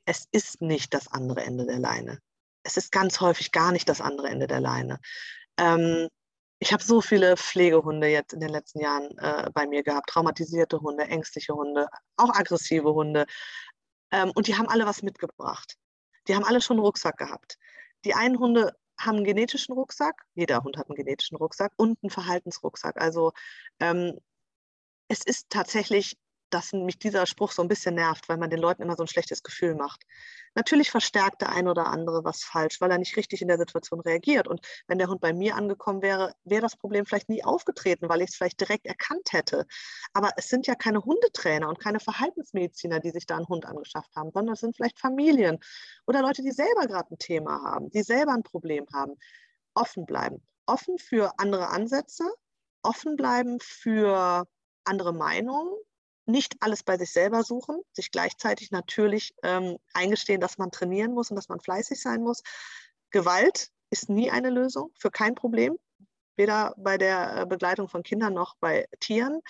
[0.04, 2.18] Es ist nicht das andere Ende der Leine.
[2.62, 4.98] Es ist ganz häufig gar nicht das andere Ende der Leine.
[5.56, 6.08] Ähm,
[6.62, 10.80] ich habe so viele Pflegehunde jetzt in den letzten Jahren äh, bei mir gehabt, traumatisierte
[10.80, 13.26] Hunde, ängstliche Hunde, auch aggressive Hunde.
[14.12, 15.74] Ähm, und die haben alle was mitgebracht.
[16.28, 17.58] Die haben alle schon einen Rucksack gehabt.
[18.04, 22.10] Die einen Hunde haben einen genetischen Rucksack, jeder Hund hat einen genetischen Rucksack und einen
[22.10, 22.96] Verhaltensrucksack.
[23.00, 23.32] Also
[23.80, 24.20] ähm,
[25.08, 26.16] es ist tatsächlich
[26.52, 29.08] dass mich dieser Spruch so ein bisschen nervt, weil man den Leuten immer so ein
[29.08, 30.04] schlechtes Gefühl macht.
[30.54, 34.00] Natürlich verstärkt der ein oder andere was falsch, weil er nicht richtig in der Situation
[34.00, 34.48] reagiert.
[34.48, 38.20] Und wenn der Hund bei mir angekommen wäre, wäre das Problem vielleicht nie aufgetreten, weil
[38.20, 39.66] ich es vielleicht direkt erkannt hätte.
[40.12, 44.14] Aber es sind ja keine Hundetrainer und keine Verhaltensmediziner, die sich da einen Hund angeschafft
[44.14, 45.58] haben, sondern es sind vielleicht Familien
[46.06, 49.14] oder Leute, die selber gerade ein Thema haben, die selber ein Problem haben.
[49.74, 50.46] Offen bleiben.
[50.66, 52.24] Offen für andere Ansätze,
[52.82, 54.46] offen bleiben für
[54.84, 55.72] andere Meinungen,
[56.32, 61.30] nicht alles bei sich selber suchen, sich gleichzeitig natürlich ähm, eingestehen, dass man trainieren muss
[61.30, 62.42] und dass man fleißig sein muss.
[63.10, 65.78] Gewalt ist nie eine Lösung für kein Problem,
[66.36, 69.40] weder bei der äh, Begleitung von Kindern noch bei Tieren.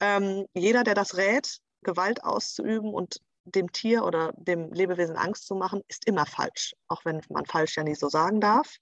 [0.00, 5.54] Ähm, jeder, der das rät, Gewalt auszuüben und dem Tier oder dem Lebewesen Angst zu
[5.54, 8.76] machen, ist immer falsch, auch wenn man falsch ja nicht so sagen darf.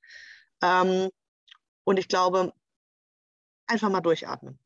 [0.63, 1.11] Ähm,
[1.85, 2.53] und ich glaube,
[3.67, 4.59] einfach mal durchatmen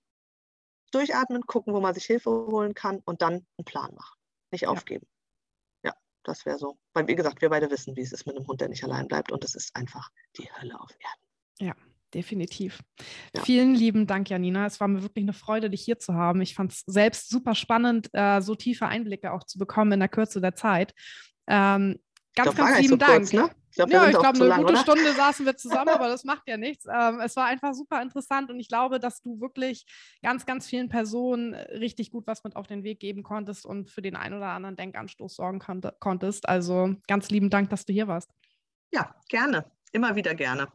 [0.91, 4.18] durchatmen, gucken, wo man sich Hilfe holen kann und dann einen Plan machen.
[4.51, 4.68] Nicht ja.
[4.68, 5.07] aufgeben.
[5.84, 6.78] Ja, das wäre so.
[6.95, 9.09] Weil, wie gesagt, wir beide wissen, wie es ist mit einem Hund, der nicht allein
[9.09, 9.32] bleibt.
[9.32, 11.68] Und es ist einfach die Hölle auf Erden.
[11.68, 11.74] Ja,
[12.14, 12.80] definitiv.
[13.34, 13.43] Ja.
[13.45, 14.66] Vielen lieben Dank, Janina.
[14.66, 16.41] Es war mir wirklich eine Freude, dich hier zu haben.
[16.41, 20.09] Ich fand es selbst super spannend, äh, so tiefe Einblicke auch zu bekommen in der
[20.09, 20.95] Kürze der Zeit.
[21.47, 21.99] Ähm,
[22.34, 23.18] ganz, glaub, ganz lieben so Dank.
[23.18, 23.51] Kurz, ne?
[23.86, 24.82] Glaube, ja, ich glaube, eine lang, gute oder?
[24.82, 26.86] Stunde saßen wir zusammen, aber das macht ja nichts.
[26.86, 29.86] Ähm, es war einfach super interessant und ich glaube, dass du wirklich
[30.20, 34.02] ganz, ganz vielen Personen richtig gut was mit auf den Weg geben konntest und für
[34.02, 35.60] den einen oder anderen Denkanstoß sorgen
[36.00, 36.48] konntest.
[36.48, 38.30] Also ganz lieben Dank, dass du hier warst.
[38.90, 39.70] Ja, gerne.
[39.93, 40.68] Immer wieder gerne.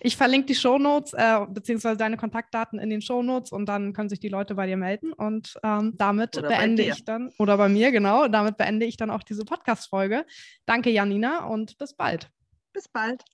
[0.00, 4.20] Ich verlinke die Shownotes äh, beziehungsweise deine Kontaktdaten in den Shownotes und dann können sich
[4.20, 5.12] die Leute bei dir melden.
[5.12, 9.10] Und ähm, damit oder beende ich dann, oder bei mir, genau, damit beende ich dann
[9.10, 10.26] auch diese Podcast-Folge.
[10.66, 12.30] Danke, Janina, und bis bald.
[12.72, 13.24] Bis bald.